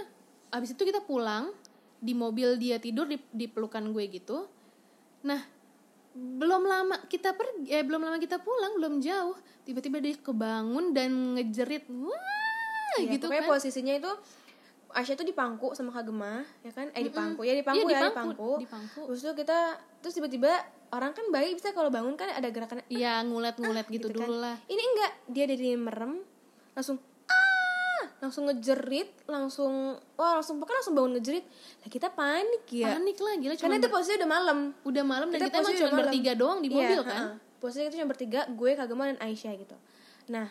abis 0.49 0.71
itu 0.71 0.81
kita 0.81 1.03
pulang 1.03 1.51
di 1.97 2.13
mobil 2.13 2.55
dia 2.55 2.77
tidur 2.77 3.03
di, 3.03 3.19
di 3.29 3.45
pelukan 3.45 3.91
gue 3.91 4.03
gitu. 4.07 4.47
Nah 5.21 5.43
belum 6.13 6.65
lama 6.65 6.97
kita 7.05 7.35
pergi, 7.35 7.69
eh 7.69 7.83
belum 7.83 8.01
lama 8.01 8.17
kita 8.17 8.39
pulang 8.39 8.73
belum 8.75 8.97
jauh 8.97 9.37
tiba-tiba 9.61 9.99
dia 9.99 10.17
kebangun 10.17 10.89
dan 10.89 11.11
ngejerit 11.35 11.85
wah 11.91 12.17
Iya, 12.97 13.13
gitu 13.13 13.29
kan. 13.29 13.45
posisinya 13.45 13.93
itu 13.93 14.09
Aisyah 14.89 15.15
tuh 15.15 15.25
dipangku 15.25 15.67
sama 15.71 15.91
Kak 15.91 16.05
Gemma 16.05 16.41
ya 16.59 16.71
kan 16.71 16.87
eh 16.89 17.01
dipangku 17.01 17.41
ya 17.41 17.53
dipangku 17.53 17.83
Iya, 17.83 17.93
ya 17.93 18.01
dipangku, 18.07 18.31
dipangku 18.31 18.51
dipangku. 18.59 19.01
terus 19.05 19.21
tuh 19.21 19.33
kita 19.33 19.57
terus 19.99 20.13
tiba-tiba 20.13 20.51
orang 20.89 21.11
kan 21.11 21.25
bayi 21.27 21.51
bisa 21.51 21.71
kalau 21.71 21.87
bangun 21.87 22.13
kan 22.13 22.29
ada 22.29 22.47
gerakan 22.47 22.79
Iya 22.87 23.19
ngulet-ngulet 23.21 23.83
gitu, 23.87 24.07
kan. 24.09 24.23
dulu 24.23 24.35
lah. 24.37 24.55
ini 24.65 24.79
enggak 24.79 25.11
dia 25.27 25.45
dari 25.45 25.69
merem 25.73 26.23
langsung 26.71 26.95
ah 27.25 28.03
langsung 28.19 28.45
ngejerit 28.45 29.09
langsung 29.25 29.73
wah 30.13 30.31
langsung 30.35 30.57
pokoknya 30.57 30.77
langsung 30.79 30.95
bangun 30.95 31.11
ngejerit 31.15 31.45
lah 31.77 31.89
kita 31.89 32.07
panik 32.09 32.63
ya 32.67 32.93
Panik 32.93 33.17
lah 33.17 33.33
gila 33.35 33.53
karena 33.53 33.75
itu 33.77 33.87
posisinya 33.87 34.17
udah 34.17 34.29
malam 34.31 34.57
udah 34.81 35.03
malam 35.03 35.27
dan 35.27 35.39
kita, 35.43 35.57
emang 35.57 35.73
cuma 35.75 35.91
bertiga 35.99 36.31
doang 36.33 36.59
di 36.59 36.67
Iya, 36.67 36.75
mobil 36.77 36.99
kan. 37.03 37.17
heeh. 37.17 37.31
posisinya 37.57 37.85
kita 37.85 37.95
cuma 37.97 38.09
bertiga 38.09 38.39
gue 38.47 38.69
Kagema 38.73 39.03
dan 39.07 39.19
Aisyah 39.19 39.53
gitu 39.55 39.75
nah 40.27 40.47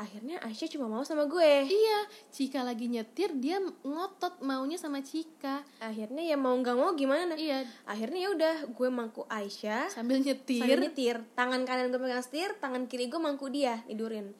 akhirnya 0.00 0.40
Aisyah 0.40 0.68
cuma 0.72 0.88
mau 0.88 1.04
sama 1.04 1.28
gue. 1.28 1.68
Iya, 1.68 1.98
Cika 2.32 2.64
lagi 2.64 2.88
nyetir 2.88 3.36
dia 3.36 3.60
ngotot 3.60 4.40
maunya 4.40 4.80
sama 4.80 5.04
Cika. 5.04 5.60
akhirnya 5.76 6.24
ya 6.24 6.40
mau 6.40 6.56
nggak 6.56 6.72
mau 6.72 6.96
gimana? 6.96 7.36
Iya, 7.36 7.68
akhirnya 7.84 8.18
ya 8.24 8.30
udah 8.32 8.54
gue 8.72 8.88
mangku 8.88 9.28
Aisyah. 9.28 9.92
Sambil 9.92 10.24
nyetir. 10.24 10.64
sambil 10.64 10.80
nyetir. 10.80 11.16
Tangan 11.36 11.68
kanan 11.68 11.92
gue 11.92 12.00
pegang 12.00 12.24
setir 12.24 12.56
tangan 12.56 12.88
kiri 12.88 13.12
gue 13.12 13.20
mangku 13.20 13.52
dia 13.52 13.84
tidurin. 13.84 14.32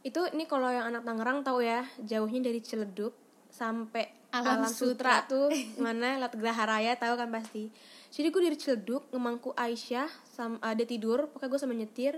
Itu 0.00 0.24
ini 0.32 0.48
kalau 0.48 0.72
yang 0.72 0.88
anak 0.88 1.04
Tangerang 1.04 1.44
tahu 1.44 1.60
ya 1.60 1.84
jauhnya 2.00 2.40
dari 2.48 2.64
Ciledug 2.64 3.12
sampai 3.52 4.16
Alam 4.32 4.64
Alam, 4.64 4.72
Sutra, 4.72 5.24
tuh. 5.24 5.48
Mana? 5.84 6.20
Lat 6.20 6.32
Geraha 6.34 6.64
Raya 6.68 6.92
tahu 6.96 7.14
kan 7.16 7.28
pasti. 7.28 7.68
Jadi 8.12 8.32
gue 8.32 8.42
dari 8.48 8.56
Ciledug 8.56 9.12
ngemangku 9.12 9.52
Aisyah 9.52 10.08
sama 10.24 10.56
ada 10.64 10.84
tidur 10.88 11.28
pokoknya 11.28 11.50
gue 11.52 11.60
sama 11.60 11.74
nyetir 11.76 12.14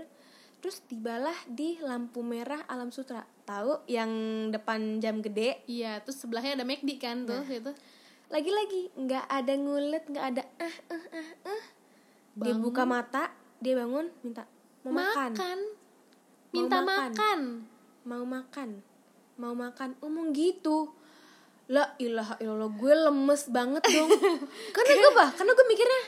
terus 0.59 0.83
tibalah 0.83 1.35
di 1.45 1.79
lampu 1.79 2.19
merah 2.19 2.61
Alam 2.65 2.89
Sutra 2.89 3.23
tahu 3.43 3.79
yang 3.85 4.11
depan 4.49 4.99
jam 4.99 5.19
gede 5.19 5.63
Iya, 5.65 5.99
terus 5.99 6.19
sebelahnya 6.19 6.53
ada 6.53 6.63
McD 6.63 6.89
kan 6.97 7.23
tuh 7.23 7.37
Nah. 7.37 7.47
gitu. 7.47 7.71
lagi-lagi 8.27 8.93
nggak 8.93 9.25
ada 9.25 9.53
ngulet 9.55 10.03
nggak 10.05 10.25
ada 10.29 10.43
ah 10.59 10.75
ah 10.87 11.05
ah 11.11 11.29
ah 11.49 11.63
dia 12.35 12.51
Bangun. 12.51 12.61
buka 12.61 12.83
mata 12.83 13.23
dia 13.57 13.73
bangun 13.73 14.05
minta 14.21 14.45
mau 14.81 14.93
makan, 14.93 15.31
Minta 16.49 16.77
Mau 16.77 16.85
makan. 16.85 17.09
makan. 17.09 17.39
mau 18.03 18.23
makan 18.23 18.69
mau 19.35 19.53
makan 19.53 19.89
ngomong 19.97 20.29
gitu 20.31 20.91
la 21.67 21.93
ilaha 21.97 22.37
illallah 22.37 22.69
gue 22.71 22.93
lemes 22.99 23.43
banget 23.47 23.83
dong 23.83 24.09
karena 24.75 24.93
gue 24.95 25.11
bah 25.13 25.29
karena 25.31 25.51
gue 25.51 25.65
mikirnya 25.67 26.01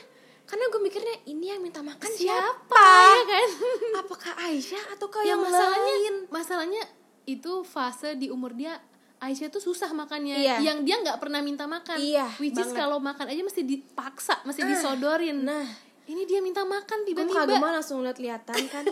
karena 0.52 0.68
gue 0.68 0.80
mikirnya 0.82 1.16
ini 1.24 1.48
yang 1.48 1.58
minta 1.58 1.80
makan 1.80 2.12
siapa, 2.12 2.88
Ya 3.08 3.24
kan? 3.24 3.48
apakah 4.02 4.32
Aisyah 4.38 4.92
atau 4.92 5.08
kau 5.08 5.20
yang 5.20 5.40
yang, 5.40 5.40
masalahnya 5.42 5.80
lain 5.88 6.14
masalahnya 6.28 6.82
itu 7.24 7.64
fase 7.64 8.12
di 8.14 8.28
umur 8.28 8.52
dia 8.52 8.76
Aisyah 9.16 9.48
tuh 9.48 9.62
susah 9.62 9.88
makannya 9.90 10.36
Iya. 10.36 10.60
yang 10.60 10.82
dia 10.82 11.00
nggak 11.00 11.16
pernah 11.16 11.40
minta 11.40 11.64
makan 11.64 11.96
Iya, 11.96 12.28
which 12.36 12.52
is 12.52 12.68
banget. 12.68 12.76
kalau 12.76 12.98
makan 12.98 13.26
aja 13.26 13.40
mesti 13.40 13.62
dipaksa 13.62 14.44
mesti 14.44 14.60
disodorin 14.62 15.40
nah 15.40 15.64
ini 16.04 16.26
dia 16.26 16.38
minta 16.38 16.60
makan 16.62 16.98
gue 17.00 17.08
tiba-tiba 17.08 17.48
kagak 17.48 17.56
mah 17.56 17.72
langsung 17.72 18.02
lihat 18.02 18.18
lihatan 18.18 18.60
kan 18.68 18.84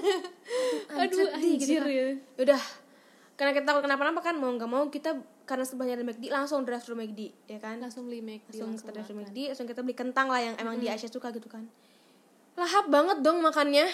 Aduh, 0.96 1.29
anjir, 1.29 1.29
anjir 1.29 1.83
kan. 1.83 1.90
ya. 1.90 2.07
udah 2.40 2.62
karena 3.35 3.53
kita 3.53 3.64
takut 3.66 3.83
kenapa-napa 3.83 4.20
kan 4.23 4.35
mau 4.35 4.49
nggak 4.49 4.64
mau 4.66 4.88
kita 4.88 5.12
karena 5.51 5.67
sebelahnya 5.67 5.99
ada 5.99 6.07
McD 6.07 6.31
langsung 6.31 6.63
drive 6.63 6.87
thru 6.87 6.95
McD 6.95 7.51
ya 7.51 7.59
kan? 7.59 7.83
Langsung 7.83 8.07
beli 8.07 8.23
McD 8.23 8.63
langsung 8.63 8.87
kita 8.87 9.03
drive 9.03 9.11
thru. 9.11 9.19
McD 9.19 9.39
langsung 9.51 9.67
kita 9.67 9.81
beli 9.83 9.97
kentang 9.99 10.31
lah 10.31 10.39
yang 10.39 10.55
emang 10.63 10.79
dia 10.79 10.95
Aisyah 10.95 11.11
suka 11.11 11.35
gitu 11.35 11.51
kan. 11.51 11.67
Lahap 12.55 12.87
banget 12.87 13.19
dong 13.27 13.43
makannya. 13.43 13.91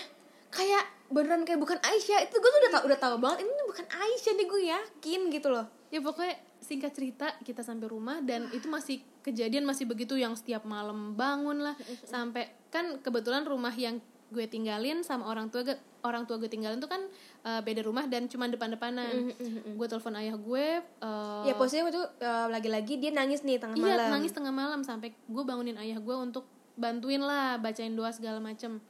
Kayak 0.52 0.84
beneran 1.08 1.48
kayak 1.48 1.56
bukan 1.56 1.80
Aisyah. 1.80 2.28
Itu 2.28 2.36
gue 2.36 2.50
tuh 2.52 2.60
udah 2.60 2.72
tau 2.76 2.82
udah 2.84 2.98
tahu 3.00 3.16
banget 3.16 3.48
ini 3.48 3.52
bukan 3.72 3.86
Aisyah 3.88 4.32
nih 4.36 4.46
gue 4.52 4.62
yakin 4.68 5.20
gitu 5.32 5.48
loh. 5.48 5.64
Ya 5.88 6.04
pokoknya 6.04 6.36
singkat 6.60 6.92
cerita 6.92 7.32
kita 7.40 7.64
sampai 7.64 7.88
rumah 7.88 8.20
dan 8.20 8.52
itu 8.52 8.68
masih 8.68 9.00
kejadian 9.24 9.64
masih 9.64 9.88
begitu 9.88 10.12
yang 10.20 10.36
setiap 10.36 10.68
malam 10.68 11.16
bangun 11.16 11.64
lah. 11.64 11.72
Sampai 12.04 12.52
kan 12.68 13.00
kebetulan 13.00 13.48
rumah 13.48 13.72
yang 13.72 13.96
gue 14.28 14.44
tinggalin 14.44 15.06
sama 15.06 15.30
orang 15.30 15.48
tua 15.48 15.62
gue 15.62 15.78
orang 16.02 16.26
tua 16.26 16.36
gue 16.42 16.50
tinggalin 16.50 16.82
tuh 16.82 16.90
kan 16.90 16.98
eh, 17.46 17.60
beda 17.62 17.80
rumah 17.86 18.04
dan 18.10 18.26
cuma 18.26 18.50
depan-depanan. 18.50 19.30
Gue 19.78 19.86
telepon 19.86 20.18
ayah 20.18 20.34
gue 20.34 20.66
eh, 20.82 21.42
ya 21.46 21.54
posisinya 21.54 21.86
waktu 21.86 22.02
eh, 22.18 22.46
lagi-lagi 22.50 22.98
dia 22.98 23.14
nangis 23.14 23.46
nih 23.46 23.62
tengah 23.62 23.78
iya 23.78 23.94
malam. 23.94 24.18
nangis 24.18 24.34
tengah 24.34 24.50
malam 24.50 24.82
sampai 24.82 25.14
gue 25.14 25.42
bangunin 25.46 25.78
ayah 25.78 26.02
gue 26.02 26.16
untuk 26.18 26.44
bantuin 26.74 27.22
lah 27.22 27.56
bacain 27.62 27.94
doa 27.94 28.10
segala 28.10 28.42
macem. 28.42 28.82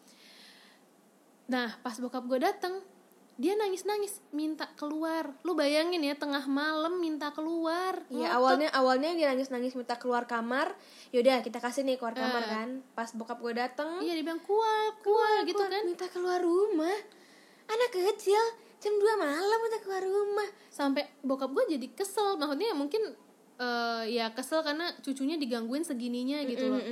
Nah 1.52 1.76
pas 1.84 1.94
bokap 2.00 2.24
gue 2.24 2.40
datang 2.40 2.80
dia 3.36 3.52
nangis 3.52 3.84
nangis 3.84 4.24
minta 4.32 4.64
keluar. 4.80 5.36
Lu 5.44 5.52
bayangin 5.52 6.00
ya 6.00 6.16
tengah 6.16 6.48
malam 6.48 6.96
minta 6.96 7.36
keluar. 7.36 8.00
Iya 8.08 8.32
awalnya 8.40 8.72
awalnya 8.72 9.12
dia 9.12 9.28
nangis 9.28 9.52
nangis 9.52 9.76
minta 9.76 10.00
keluar 10.00 10.24
kamar. 10.24 10.72
Yaudah 11.12 11.44
kita 11.44 11.60
kasih 11.60 11.84
nih 11.84 12.00
keluar 12.00 12.16
kamar 12.16 12.42
kan. 12.48 12.68
Pas 12.96 13.12
bokap 13.12 13.36
gue 13.44 13.52
dateng 13.52 14.00
iya 14.00 14.16
dia 14.16 14.24
bilang 14.24 14.40
keluar 14.40 14.96
keluar 15.04 15.44
gitu 15.44 15.60
keluar, 15.60 15.68
kan. 15.68 15.82
Minta 15.84 16.06
keluar 16.08 16.40
rumah 16.40 16.96
anak 17.66 17.90
kecil 17.92 18.42
jam 18.76 18.94
2 18.94 19.02
malam 19.18 19.59
minta 19.62 19.79
keluar 19.83 20.05
rumah. 20.05 20.48
Sampai 20.70 21.07
bokap 21.24 21.50
gue 21.50 21.79
jadi 21.79 21.87
kesel. 21.96 22.38
Maksudnya 22.38 22.76
mungkin 22.76 23.02
eh, 23.59 24.02
ya 24.12 24.31
kesel 24.33 24.62
karena 24.62 24.92
cucunya 25.00 25.37
digangguin 25.40 25.83
segininya 25.83 26.44
gitu 26.46 26.70
loh. 26.70 26.83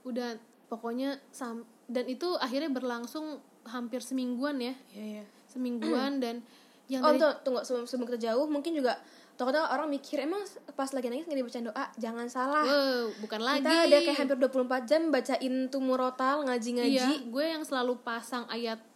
udah 0.00 0.32
pokoknya 0.72 1.20
sam 1.28 1.60
dan 1.84 2.08
itu 2.08 2.24
akhirnya 2.40 2.72
berlangsung 2.72 3.42
hampir 3.68 4.00
semingguan 4.00 4.58
ya. 4.62 4.74
Iya 4.96 5.04
iya. 5.20 5.24
Semingguan 5.50 6.22
dan 6.22 6.40
yang 6.92 7.06
oh 7.06 7.14
dari 7.14 7.22
tuh 7.22 7.32
tunggu 7.46 7.60
sebelum, 7.62 7.86
sebelum 7.86 8.06
kita 8.10 8.32
jauh 8.32 8.46
mungkin 8.50 8.74
juga 8.74 8.98
takutnya 9.38 9.72
orang 9.72 9.88
mikir 9.88 10.20
emang 10.20 10.44
pas 10.76 10.92
lagi 10.92 11.08
nangis 11.08 11.24
nggak 11.24 11.40
dibacain 11.40 11.64
doa? 11.64 11.84
Jangan 11.96 12.26
salah. 12.28 12.64
Wow, 12.66 13.08
bukan 13.24 13.40
lagi. 13.40 13.64
kita 13.64 13.88
udah 13.88 14.00
kayak 14.04 14.18
hampir 14.20 14.36
24 14.36 14.90
jam 14.90 15.02
bacain 15.08 15.54
tumurotal 15.72 16.36
ngaji-ngaji. 16.44 17.24
Iya, 17.24 17.24
gue 17.24 17.44
yang 17.48 17.64
selalu 17.64 18.04
pasang 18.04 18.44
ayat 18.52 18.89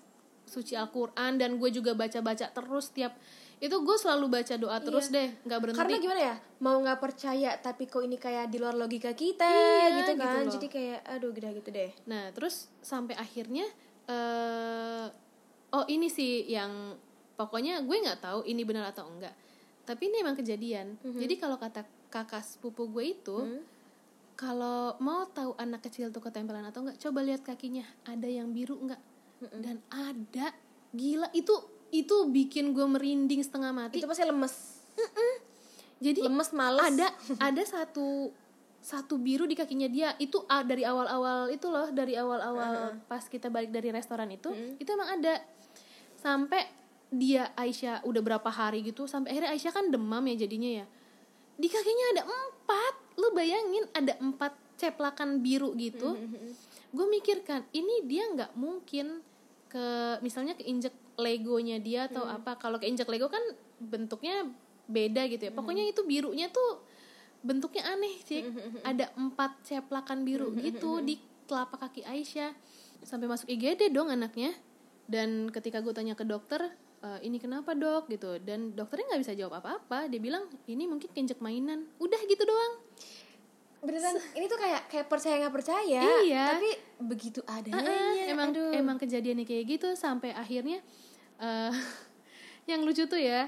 suci 0.44 0.76
Al-Quran 0.76 1.40
dan 1.40 1.57
gue 1.57 1.70
juga 1.72 1.96
baca-baca 1.96 2.52
terus 2.52 2.92
tiap 2.92 3.16
itu 3.62 3.72
gue 3.80 3.96
selalu 3.96 4.26
baca 4.28 4.54
doa 4.61 4.76
terus 4.83 5.09
deh 5.09 5.30
nggak 5.46 5.59
berhenti. 5.62 5.78
Karena 5.80 5.96
gimana 5.96 6.20
ya 6.20 6.35
mau 6.61 6.76
nggak 6.85 7.00
percaya 7.00 7.50
tapi 7.57 7.88
kok 7.88 8.02
ini 8.04 8.20
kayak 8.20 8.52
di 8.52 8.61
luar 8.61 8.76
logika 8.76 9.14
kita 9.16 9.46
Iya, 9.46 10.04
gitu 10.04 10.12
gitu 10.18 10.20
kan. 10.20 10.42
loh. 10.44 10.52
jadi 10.52 10.66
kayak 10.68 11.00
aduh 11.09 11.30
gede 11.33 11.48
gitu 11.62 11.70
deh. 11.72 11.90
Nah 12.11 12.28
terus 12.37 12.68
sampai 12.85 13.16
akhirnya 13.16 13.64
eh 14.04 15.07
oh 15.72 15.85
ini 15.88 16.12
sih 16.12 16.44
yang 16.50 16.98
pokoknya 17.40 17.80
gue 17.83 17.96
nggak 18.04 18.20
tahu 18.20 18.44
ini 18.44 18.62
benar 18.68 18.90
atau 18.92 19.09
enggak. 19.09 19.33
Tapi 19.85 20.12
ini 20.12 20.20
emang 20.20 20.37
kejadian. 20.37 20.96
Jadi 21.00 21.35
kalau 21.40 21.57
kata 21.57 21.85
kakak 22.12 22.44
sepupu 22.44 22.90
gue 22.90 23.16
itu 23.16 23.38
kalau 24.35 24.98
mau 24.98 25.24
tahu 25.30 25.54
anak 25.57 25.87
kecil 25.87 26.11
tuh 26.11 26.20
ketempelan 26.20 26.66
atau 26.66 26.83
enggak 26.85 26.98
coba 26.98 27.22
lihat 27.22 27.46
kakinya 27.46 27.87
ada 28.02 28.26
yang 28.26 28.50
biru 28.50 28.74
enggak 28.83 28.98
dan 29.52 29.83
ada 29.92 30.54
gila 30.94 31.28
itu 31.35 31.52
itu 31.94 32.26
bikin 32.26 32.74
gue 32.74 32.87
merinding 32.87 33.42
setengah 33.42 33.70
mati. 33.70 34.02
Itu 34.02 34.11
pasti 34.11 34.26
lemes. 34.26 34.54
Jadi 36.04 36.18
lemes 36.26 36.50
males. 36.50 36.83
ada 36.83 37.07
ada 37.52 37.62
satu 37.62 38.35
satu 38.85 39.16
biru 39.16 39.48
di 39.48 39.57
kakinya 39.57 39.88
dia 39.88 40.12
itu 40.20 40.44
ah, 40.44 40.61
dari 40.61 40.85
awal-awal 40.85 41.48
itu 41.48 41.72
loh 41.72 41.88
dari 41.88 42.20
awal-awal 42.20 43.00
pas 43.09 43.24
kita 43.24 43.48
balik 43.48 43.72
dari 43.72 43.88
restoran 43.88 44.28
itu 44.35 44.50
itu 44.76 44.88
emang 44.90 45.22
ada. 45.22 45.40
Sampai 46.18 46.66
dia 47.14 47.54
Aisyah 47.54 48.02
udah 48.02 48.22
berapa 48.24 48.50
hari 48.50 48.83
gitu 48.83 49.07
sampai 49.07 49.37
akhirnya 49.37 49.50
Aisyah 49.54 49.72
kan 49.72 49.87
demam 49.88 50.24
ya 50.26 50.37
jadinya 50.37 50.83
ya. 50.83 50.87
Di 51.54 51.70
kakinya 51.70 52.07
ada 52.18 52.22
empat 52.26 52.94
lu 53.14 53.30
bayangin 53.30 53.87
ada 53.94 54.18
empat 54.18 54.52
ceplakan 54.76 55.40
biru 55.40 55.72
gitu. 55.78 56.18
Gue 56.90 57.07
mikirkan 57.07 57.64
ini 57.70 58.02
dia 58.04 58.26
nggak 58.35 58.59
mungkin 58.59 59.22
ke 59.74 60.22
misalnya 60.22 60.54
keinjek 60.54 60.94
legonya 61.18 61.82
dia 61.82 62.06
atau 62.06 62.22
apa 62.22 62.54
kalau 62.54 62.78
keinjek 62.78 63.10
lego 63.10 63.26
kan 63.26 63.42
bentuknya 63.82 64.46
beda 64.87 65.26
gitu 65.26 65.50
ya. 65.50 65.52
Pokoknya 65.52 65.82
itu 65.90 66.06
birunya 66.06 66.46
tuh 66.46 66.87
bentuknya 67.42 67.90
aneh 67.90 68.22
sih. 68.22 68.46
Ada 68.87 69.10
empat 69.18 69.66
ceplakan 69.66 70.22
biru 70.22 70.54
gitu 70.62 71.02
di 71.02 71.18
telapak 71.50 71.90
kaki 71.90 72.06
Aisyah. 72.06 72.54
Sampai 73.02 73.26
masuk 73.26 73.50
IGD 73.50 73.90
dong 73.90 74.14
anaknya. 74.14 74.54
Dan 75.10 75.50
ketika 75.50 75.82
gue 75.82 75.90
tanya 75.90 76.14
ke 76.14 76.22
dokter 76.24 76.70
"E, 77.04 77.26
ini 77.26 77.37
kenapa 77.42 77.74
dok? 77.74 78.08
Gitu. 78.08 78.40
Dan 78.40 78.72
dokternya 78.72 79.10
nggak 79.12 79.22
bisa 79.26 79.34
jawab 79.37 79.58
apa-apa. 79.60 80.06
Dia 80.06 80.22
bilang 80.22 80.46
ini 80.70 80.87
mungkin 80.87 81.10
keinjek 81.10 81.42
mainan. 81.42 81.90
Udah 81.98 82.20
gitu 82.30 82.46
doang 82.46 82.80
beneran 83.85 84.16
ini 84.33 84.44
tuh 84.44 84.57
kayak 84.57 84.83
kayak 84.87 85.07
percaya 85.07 85.35
nggak 85.38 85.55
percaya 85.55 86.03
Iya. 86.20 86.44
tapi 86.53 86.70
begitu 87.01 87.40
adanya 87.44 87.85
Ah, 87.85 88.16
emang 88.27 88.51
aduh. 88.51 88.73
emang 88.73 88.97
kejadiannya 88.97 89.44
kayak 89.44 89.64
gitu 89.70 89.88
sampai 89.94 90.33
akhirnya 90.33 90.81
eh 91.37 91.73
yang 92.70 92.81
lucu 92.81 93.05
tuh 93.05 93.16
ya 93.16 93.47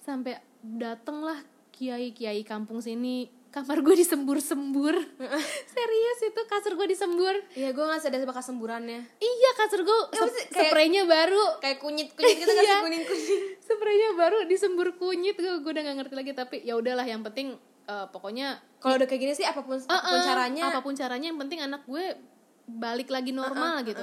sampai 0.00 0.36
datenglah 0.60 1.38
kiai 1.70 2.10
kiai 2.10 2.42
kampung 2.42 2.78
sini 2.78 3.28
kamar 3.46 3.80
gue 3.80 3.96
disembur-sembur. 3.96 4.92
Serius 5.72 6.18
itu 6.22 6.40
kasur 6.44 6.74
gue 6.74 6.86
disembur. 6.86 7.32
Iya 7.52 7.72
gue 7.72 7.84
nggak 7.84 8.02
sadar 8.02 8.20
bakal 8.22 8.44
semburannya 8.44 9.00
iya 9.16 9.50
kasur 9.56 9.80
gue 9.80 9.98
Ya, 10.12 10.28
spraynya 10.60 11.02
baru. 11.04 11.56
kayak 11.58 11.78
kunyit 11.78 12.12
kunyit 12.12 12.36
gitu 12.36 12.52
kan 12.52 12.60
Iya. 12.60 12.76
kuning 12.82 13.02
kuning 13.02 13.40
spraynya 13.66 14.10
baru 14.14 14.44
disembur 14.44 14.92
kunyit 14.94 15.34
gue 15.34 15.52
gue 15.58 15.70
udah 15.70 15.82
gak 15.82 15.96
ngerti 15.96 16.14
lagi 16.14 16.32
tapi 16.32 16.56
ya 16.60 16.74
udahlah 16.74 17.04
yang 17.04 17.22
penting 17.22 17.56
eh, 17.86 18.06
pokoknya 18.10 18.58
kalau 18.82 18.98
udah 18.98 19.08
kayak 19.08 19.22
gini 19.22 19.32
sih 19.34 19.46
apa 19.46 19.62
pun 19.62 19.78
apa 19.78 20.02
pun 20.02 20.18
eh, 20.18 20.20
eh, 20.20 20.26
caranya 20.26 20.62
apa 20.68 20.80
pun 20.82 20.94
caranya 20.94 21.26
yang 21.30 21.38
penting 21.38 21.60
anak 21.62 21.82
gue 21.86 22.04
balik 22.66 23.08
lagi 23.14 23.30
normal 23.30 23.86
gitu. 23.86 24.02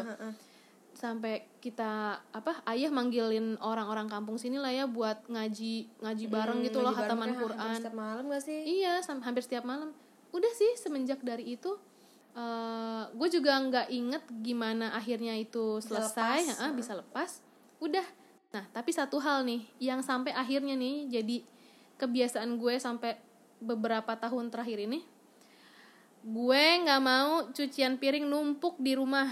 sampai 0.94 1.44
kita 1.60 2.16
apa 2.32 2.64
ayah 2.72 2.88
manggilin 2.88 3.60
orang-orang 3.60 4.08
kampung 4.08 4.40
sini 4.40 4.56
lah 4.56 4.72
ya 4.72 4.88
buat 4.88 5.26
ngaji 5.28 6.00
ngaji 6.00 6.26
bareng 6.32 6.64
gitu 6.64 6.80
loh 6.80 6.96
Ngaji 6.96 7.02
hataman 7.04 7.28
kan 7.28 7.36
hampir 7.36 7.44
Quran. 7.52 7.76
setiap 7.76 7.96
malam 7.98 8.24
gak 8.32 8.44
sih? 8.46 8.60
Iya 8.80 8.94
hampir 9.04 9.44
setiap 9.44 9.66
malam. 9.68 9.90
Udah 10.32 10.52
sih 10.56 10.72
semenjak 10.80 11.20
dari 11.20 11.60
itu 11.60 11.76
eh 12.34 13.04
gue 13.14 13.30
juga 13.30 13.58
nggak 13.62 13.88
inget 13.92 14.24
gimana 14.42 14.96
akhirnya 14.96 15.36
itu 15.36 15.84
selesai 15.84 16.56
lepas. 16.56 16.62
ah, 16.62 16.72
bisa 16.72 16.94
lepas. 16.96 17.32
Udah. 17.84 18.06
Nah 18.56 18.64
tapi 18.72 18.96
satu 18.96 19.20
hal 19.20 19.44
nih 19.44 19.66
yang 19.84 20.00
sampai 20.00 20.32
akhirnya 20.32 20.78
nih 20.78 21.10
jadi 21.10 21.38
kebiasaan 22.00 22.56
gue 22.56 22.80
sampai 22.80 23.18
beberapa 23.64 24.14
tahun 24.20 24.52
terakhir 24.52 24.84
ini 24.84 25.02
gue 26.24 26.64
nggak 26.88 27.02
mau 27.04 27.52
cucian 27.52 28.00
piring 28.00 28.24
numpuk 28.24 28.80
di 28.80 28.96
rumah. 28.96 29.28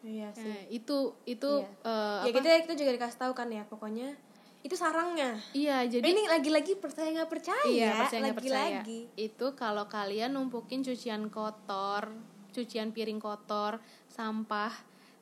Iya 0.00 0.32
sih. 0.32 0.48
Nah, 0.48 0.60
itu 0.72 1.12
itu 1.28 1.50
eh, 1.84 2.20
ya 2.24 2.32
apa? 2.32 2.36
kita 2.40 2.48
kita 2.64 2.74
juga 2.80 2.90
dikasih 2.96 3.18
tahu 3.20 3.32
kan 3.36 3.48
ya 3.52 3.68
pokoknya 3.68 4.16
itu 4.64 4.72
sarangnya. 4.72 5.36
Iya 5.52 5.84
jadi 5.84 6.04
ini 6.04 6.24
lagi-lagi 6.24 6.80
percaya 6.80 7.12
nggak 7.12 7.28
percaya? 7.32 7.68
Iya, 7.68 7.92
percaya 8.04 8.20
nggak 8.24 8.38
percaya. 8.40 8.80
lagi-lagi. 8.80 9.00
Itu 9.20 9.46
kalau 9.52 9.84
kalian 9.88 10.32
numpukin 10.32 10.80
cucian 10.80 11.28
kotor, 11.28 12.08
cucian 12.56 12.92
piring 12.96 13.20
kotor, 13.20 13.76
sampah 14.08 14.72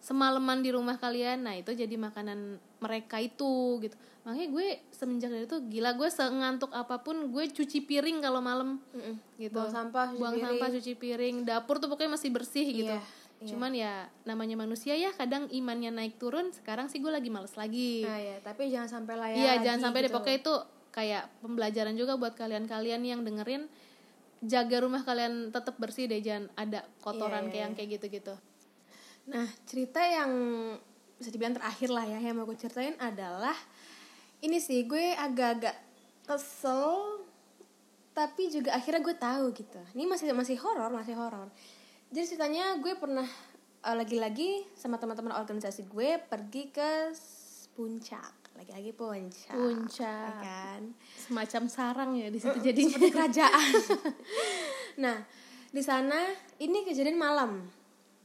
semalaman 0.08 0.64
di 0.64 0.72
rumah 0.72 0.96
kalian, 0.96 1.44
nah 1.44 1.52
itu 1.52 1.68
jadi 1.70 1.92
makanan 1.92 2.56
mereka 2.80 3.20
itu 3.20 3.76
gitu. 3.78 3.92
Makanya 4.24 4.48
gue 4.48 4.66
semenjak 4.88 5.28
dari 5.28 5.44
itu 5.44 5.58
gila 5.68 5.92
gue 5.94 6.08
sengantuk 6.08 6.72
apa 6.72 6.96
pun 6.98 7.28
gue 7.28 7.44
cuci 7.46 7.84
piring 7.84 8.18
kalau 8.18 8.40
malam 8.40 8.80
gitu. 9.36 9.52
buang 9.52 9.68
sampah 9.68 10.08
cuci 10.08 10.16
Buang 10.16 10.34
piring. 10.34 10.46
sampah, 10.48 10.68
cuci 10.72 10.92
piring, 10.94 11.36
dapur 11.44 11.76
tuh 11.76 11.86
pokoknya 11.86 12.16
masih 12.16 12.30
bersih 12.30 12.64
gitu. 12.64 12.88
Iya, 12.88 13.04
iya. 13.38 13.46
Cuman 13.46 13.72
ya 13.72 13.92
namanya 14.24 14.56
manusia 14.56 14.94
ya 14.94 15.12
kadang 15.12 15.44
imannya 15.48 15.92
naik 15.92 16.16
turun. 16.16 16.48
Sekarang 16.50 16.88
sih 16.88 16.98
gue 16.98 17.08
lagi 17.08 17.28
males 17.28 17.52
lagi. 17.52 18.02
nah 18.02 18.16
ya 18.16 18.36
tapi 18.40 18.72
jangan 18.72 18.88
sampai 18.88 19.14
lah 19.14 19.28
ya 19.28 19.36
Iya, 19.36 19.52
jangan 19.62 19.80
sampai 19.84 20.00
deh 20.00 20.08
gitu. 20.08 20.16
pokoknya 20.16 20.38
itu 20.38 20.54
kayak 20.88 21.24
pembelajaran 21.38 21.94
juga 21.94 22.16
buat 22.16 22.32
kalian-kalian 22.32 23.02
yang 23.02 23.20
dengerin 23.22 23.68
jaga 24.38 24.76
rumah 24.78 25.02
kalian 25.02 25.50
tetap 25.50 25.74
bersih 25.76 26.06
deh 26.06 26.18
jangan 26.18 26.46
ada 26.54 26.86
kotoran 26.98 27.44
Iya, 27.44 27.44
iya, 27.44 27.50
kayak 27.50 27.60
yang 27.60 27.72
iya. 27.72 27.78
kayak 27.78 27.90
gitu-gitu. 27.98 28.34
Nah, 29.28 29.46
cerita 29.68 30.00
yang 30.00 30.30
bisa 31.20 31.28
dibilang 31.28 31.52
terakhir 31.52 31.90
lah 31.90 32.06
ya 32.06 32.18
yang 32.22 32.38
mau 32.38 32.46
gue 32.46 32.56
ceritain 32.56 32.94
adalah 32.96 33.54
ini 34.40 34.62
sih 34.62 34.86
gue 34.86 35.12
agak-agak 35.18 35.74
kesel 36.24 37.20
tapi 38.14 38.50
juga 38.50 38.74
akhirnya 38.74 39.02
gue 39.02 39.16
tahu 39.18 39.44
gitu. 39.54 39.78
Ini 39.94 40.04
masih 40.08 40.34
masih 40.34 40.58
horor, 40.58 40.90
masih 40.90 41.14
horor. 41.14 41.50
Jadi 42.10 42.34
ceritanya 42.34 42.74
gue 42.80 42.94
pernah 42.98 43.26
eh, 43.84 43.94
lagi-lagi 43.94 44.66
sama 44.74 44.98
teman-teman 44.98 45.38
organisasi 45.38 45.86
gue 45.86 46.18
pergi 46.26 46.72
ke 46.72 47.14
puncak. 47.78 48.34
lagi-lagi 48.58 48.90
puncak 48.90 49.54
Puncak. 49.54 50.02
ya 50.02 50.30
kan 50.42 50.82
semacam 51.14 51.62
sarang 51.70 52.10
ya 52.18 52.26
di 52.26 52.42
situ 52.42 52.58
jadi 52.58 52.80
seperti 52.90 53.14
kerajaan 53.14 53.70
nah 55.06 55.22
di 55.70 55.78
sana 55.78 56.26
ini 56.58 56.82
kejadian 56.82 57.14
malam 57.14 57.62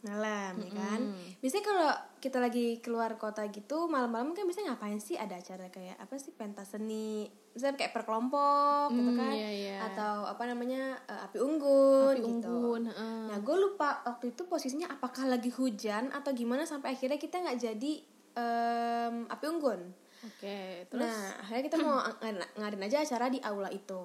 malam 0.04 0.60
ya 0.60 0.72
kan? 0.74 1.00
Biasanya 1.40 1.64
kalau 1.64 1.90
kita 2.18 2.38
lagi 2.38 2.66
keluar 2.78 3.16
kota 3.16 3.48
gitu 3.48 3.88
malam-malam 3.88 4.32
kan 4.32 4.44
biasanya 4.44 4.72
ngapain 4.72 4.98
sih? 4.98 5.16
Ada 5.16 5.38
acara 5.38 5.68
kayak 5.68 5.96
apa 5.96 6.16
sih? 6.16 6.32
Pentas 6.32 6.70
seni. 6.70 7.26
Misalnya 7.50 7.78
kayak 7.78 7.92
per 7.92 8.04
kelompok 8.04 8.92
gitu 8.92 9.08
Hmm, 9.08 9.20
kan? 9.20 9.32
iya, 9.32 9.50
iya. 9.50 9.78
atau 9.86 10.26
apa 10.26 10.44
namanya 10.44 10.82
eh, 11.04 11.22
api 11.22 11.38
unggun 11.38 12.14
Api 12.14 12.22
gitu. 12.22 12.50
unggun, 12.50 12.82
heeh. 12.86 13.24
nah 13.28 13.38
gue 13.38 13.56
lupa 13.56 13.90
waktu 14.04 14.30
itu 14.30 14.44
posisinya 14.44 14.90
apakah 14.90 15.24
lagi 15.26 15.48
hujan 15.50 16.10
atau 16.10 16.32
gimana 16.32 16.64
sampai 16.64 16.92
akhirnya 16.92 17.16
kita 17.16 17.40
nggak 17.40 17.60
jadi 17.62 17.94
em, 18.34 19.16
api 19.26 19.46
unggun. 19.48 19.82
Oke 20.24 20.58
terus? 20.88 21.04
Nah, 21.04 21.24
akhirnya 21.38 21.64
kita 21.64 21.78
mau 21.78 22.02
ng- 22.26 22.52
ngadain 22.56 22.84
aja 22.84 22.98
acara 23.02 23.28
di 23.28 23.40
aula 23.40 23.70
itu. 23.70 24.02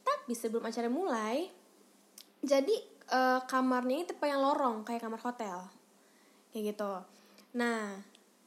Tapi 0.00 0.32
sebelum 0.32 0.62
acara 0.62 0.86
mulai, 0.86 1.48
jadi 2.40 2.76
eh, 3.10 3.40
kamarnya 3.50 3.94
ini 4.00 4.04
tipe 4.06 4.24
yang 4.24 4.40
lorong 4.40 4.86
kayak 4.86 5.02
kamar 5.02 5.20
hotel, 5.20 5.58
kayak 6.54 6.74
gitu. 6.74 6.92
Nah, 7.58 7.98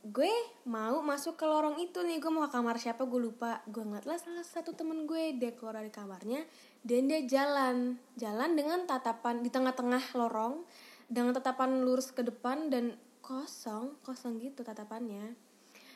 gue 0.03 0.31
mau 0.67 0.99
masuk 0.99 1.39
ke 1.39 1.45
lorong 1.47 1.79
itu 1.79 2.03
nih, 2.03 2.19
gue 2.19 2.31
mau 2.31 2.43
ke 2.47 2.51
kamar 2.51 2.75
siapa 2.79 3.07
gue 3.07 3.19
lupa. 3.19 3.63
Gue 3.67 3.83
ngeliatlah 3.83 4.19
salah 4.19 4.43
satu 4.43 4.75
temen 4.75 5.07
gue 5.07 5.35
dia 5.35 5.55
keluar 5.55 5.79
dari 5.79 5.91
kamarnya 5.91 6.43
dan 6.83 7.07
dia 7.07 7.23
jalan, 7.23 7.95
jalan 8.19 8.55
dengan 8.55 8.83
tatapan 8.83 9.39
di 9.39 9.47
tengah-tengah 9.47 10.15
lorong 10.19 10.63
dengan 11.07 11.35
tatapan 11.35 11.83
lurus 11.83 12.11
ke 12.11 12.23
depan 12.23 12.67
dan 12.67 12.99
kosong, 13.23 13.95
kosong 14.03 14.43
gitu 14.43 14.63
tatapannya. 14.67 15.35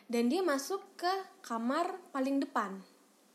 Dan 0.08 0.32
dia 0.32 0.39
masuk 0.39 0.80
ke 0.95 1.12
kamar 1.43 1.99
paling 2.15 2.39
depan. 2.39 2.80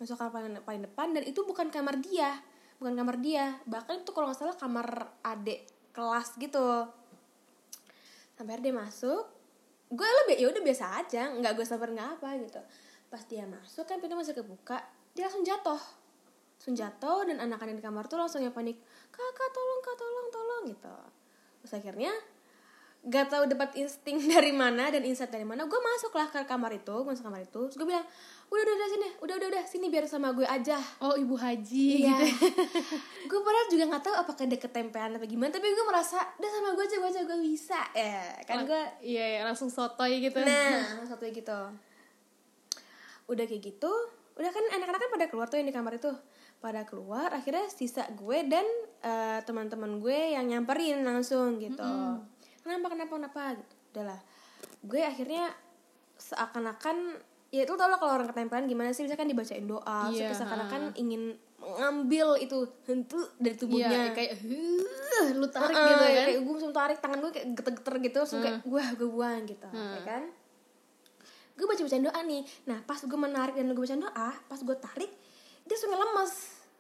Masuk 0.01 0.17
kamar 0.17 0.33
paling, 0.33 0.53
paling 0.65 0.83
depan 0.89 1.13
dan 1.13 1.23
itu 1.29 1.45
bukan 1.45 1.69
kamar 1.69 2.01
dia 2.01 2.41
bukan 2.83 2.99
kamar 2.99 3.23
dia. 3.23 3.63
Bahkan 3.63 4.03
itu 4.03 4.11
kalau 4.11 4.27
nggak 4.27 4.39
salah 4.43 4.59
kamar 4.59 5.07
adik 5.23 5.63
kelas 5.95 6.35
gitu. 6.35 6.91
Sampai 8.35 8.59
dia 8.59 8.75
masuk 8.75 9.31
gue 9.93 10.09
lebih 10.25 10.41
ya 10.41 10.47
udah 10.49 10.63
biasa 10.65 10.85
aja 11.05 11.23
nggak 11.37 11.53
gue 11.55 11.63
sabar 11.63 11.95
nggak 11.95 12.19
apa 12.19 12.29
gitu. 12.43 12.59
Pas 13.07 13.23
dia 13.31 13.47
masuk 13.47 13.87
kan 13.87 14.03
pintu 14.03 14.19
masih 14.19 14.35
kebuka 14.35 14.83
dia 15.15 15.31
langsung 15.31 15.47
jatuh. 15.47 15.79
Langsung 16.59 16.75
jatuh 16.75 17.23
dan 17.31 17.39
anak-anak 17.39 17.79
di 17.79 17.85
kamar 17.85 18.11
tuh 18.11 18.19
langsung 18.19 18.43
yang 18.43 18.51
panik 18.51 18.83
kakak 19.15 19.51
tolong 19.55 19.81
kak 19.87 19.95
tolong 19.95 20.29
tolong 20.35 20.63
gitu. 20.75 20.97
Terus 21.63 21.73
akhirnya 21.79 22.13
gak 23.03 23.35
tahu 23.35 23.51
dapat 23.51 23.75
insting 23.79 24.19
dari 24.33 24.51
mana 24.51 24.91
dan 24.91 25.07
insight 25.07 25.31
dari 25.31 25.47
mana 25.47 25.71
gue 25.71 25.79
masuklah 25.79 26.31
ke 26.31 26.43
kamar 26.51 26.75
itu 26.75 26.91
gue 26.91 27.07
masuk 27.07 27.23
kamar 27.31 27.47
itu. 27.47 27.63
Gue 27.79 27.87
bilang 27.87 28.07
udah 28.53 28.63
udah 28.69 28.75
udah 28.77 28.89
sini. 28.93 29.09
Udah 29.25 29.35
udah 29.41 29.49
udah. 29.49 29.65
Sini 29.65 29.87
biar 29.89 30.05
sama 30.05 30.37
gue 30.37 30.45
aja. 30.45 30.77
Oh 31.01 31.17
ibu 31.17 31.41
haji. 31.41 32.05
Iya. 32.05 32.21
gitu. 32.21 32.53
Gue 33.33 33.41
padahal 33.41 33.67
juga 33.73 33.85
nggak 33.89 34.05
tahu 34.05 34.15
apakah 34.21 34.45
dia 34.45 34.61
ketempean 34.61 35.17
apa 35.17 35.25
gimana 35.25 35.49
tapi 35.49 35.73
gue 35.73 35.87
merasa 35.89 36.21
udah 36.37 36.51
sama 36.53 36.77
gue 36.77 36.85
aja 36.85 36.97
gue 37.01 37.09
aja 37.09 37.21
gue 37.25 37.39
bisa. 37.41 37.81
Ya 37.97 38.45
kan 38.45 38.69
gue 38.69 38.83
iya 39.01 39.25
iya, 39.25 39.41
langsung 39.41 39.73
sotoy 39.73 40.21
gitu. 40.21 40.37
Nah 40.45 41.01
satu 41.09 41.25
gitu. 41.33 41.61
Udah 43.33 43.45
kayak 43.49 43.63
gitu 43.73 43.93
udah 44.33 44.49
kan 44.49 44.65
anak-anak 44.65 45.01
kan 45.01 45.11
pada 45.13 45.27
keluar 45.29 45.47
tuh 45.49 45.57
yang 45.61 45.69
di 45.69 45.73
kamar 45.73 45.97
itu. 45.97 46.13
Pada 46.61 46.85
keluar 46.85 47.33
akhirnya 47.33 47.73
sisa 47.73 48.05
gue 48.13 48.39
dan 48.53 48.69
eh, 49.01 49.41
teman-teman 49.49 49.97
gue 49.97 50.37
yang 50.37 50.45
nyamperin 50.45 51.01
langsung 51.01 51.57
gitu. 51.57 51.89
Kenapa 52.61 52.93
kenapa 52.93 53.13
kenapa 53.17 53.43
gitu. 53.57 53.75
Udahlah. 53.97 54.21
Gue 54.85 55.01
akhirnya 55.01 55.49
seakan-akan 56.21 57.17
ya 57.53 57.69
itu 57.69 57.75
tau 57.77 57.89
lah 57.93 58.01
kalau 58.01 58.17
orang 58.17 58.29
ketempelan 58.33 58.65
gimana 58.65 58.97
sih? 58.97 59.05
Misalkan 59.05 59.29
dibacain 59.29 59.69
doa 59.69 60.09
Iya, 60.09 60.33
terus 60.33 60.41
seakan-akan 60.41 60.97
ingin 60.97 61.37
mengambil 61.61 62.35
itu 62.41 62.67
hentu 62.89 63.21
dari 63.39 63.55
tubuhnya. 63.55 63.93
Iya 63.93 64.05
kayak 64.17 64.33
lu 65.39 65.47
tarik 65.47 65.77
Heeh, 65.77 65.89
gitu 65.93 66.03
ya, 66.03 66.11
kan? 66.11 66.27
kayak 66.27 66.41
gue 66.43 66.53
langsung 66.57 66.75
tarik 66.75 66.99
tangan 66.99 67.19
gue 67.23 67.31
kayak 67.31 67.47
geter-geter 67.55 67.95
gitu 68.03 68.17
langsung 68.25 68.41
kayak 68.43 68.59
gue 68.65 68.83
gue 68.99 69.09
buang 69.09 69.41
gitu 69.47 69.69
ya 69.71 70.01
kan? 70.03 70.23
Gue 71.53 71.67
baca 71.69 71.81
bacain 71.85 72.03
doa 72.03 72.21
nih. 72.25 72.43
Nah 72.67 72.79
pas 72.83 72.99
gue 72.99 73.19
menarik 73.21 73.55
dan 73.55 73.71
gue 73.71 73.85
bacain 73.85 74.03
doa 74.03 74.31
pas 74.49 74.59
gue 74.59 74.77
tarik 74.81 75.13
dia 75.63 75.79
langsung 75.79 75.95
lemes 75.95 76.33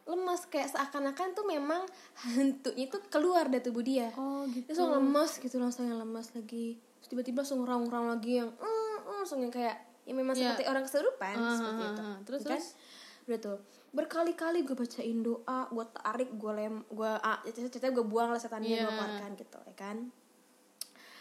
lemes 0.02 0.42
kayak 0.50 0.74
seakan-akan 0.74 1.28
tuh 1.30 1.46
memang 1.46 1.86
hantunya 2.26 2.90
itu 2.90 2.98
keluar 3.06 3.46
dari 3.46 3.62
tubuh 3.62 3.86
dia. 3.86 4.10
Oh 4.18 4.42
dia 4.50 4.66
gitu. 4.66 4.74
langsung 4.74 4.90
lemes 4.98 5.32
gitu 5.38 5.56
langsung 5.62 5.84
yang 5.86 6.02
lemes 6.02 6.34
lagi. 6.34 6.80
Terus 6.98 7.08
tiba-tiba 7.12 7.46
langsung 7.46 7.62
raung-raung 7.62 8.10
lagi 8.10 8.42
yang 8.42 8.50
mm, 8.50 8.66
mm, 8.66 9.14
langsung 9.22 9.38
yang 9.38 9.54
kayak 9.54 9.91
ya 10.02 10.12
memang 10.12 10.34
Iya. 10.34 10.42
seperti 10.50 10.64
orang 10.66 10.84
kesurupan 10.84 11.34
Ah, 11.36 11.52
seperti 11.52 11.78
ah, 11.78 11.88
itu 11.88 12.02
ah. 12.02 12.16
Terus, 12.22 12.42
kan? 12.42 12.50
terus? 12.52 12.66
udah 13.22 13.38
tuh 13.38 13.58
berkali-kali 13.88 14.58
gue 14.60 14.74
bacain 14.74 15.18
doa 15.20 15.60
gue 15.68 15.84
tarik 15.92 16.30
gue 16.32 16.52
lem 16.52 16.82
gue 16.84 17.06
ah, 17.06 17.38
cerita 17.46 17.86
gue 17.88 18.02
buang 18.02 18.28
lah 18.28 18.40
setannya 18.40 18.66
Iya. 18.68 18.82
gue 18.82 18.92
keluarkan 18.92 19.30
gitu 19.36 19.58
ya 19.62 19.74
kan 19.74 19.96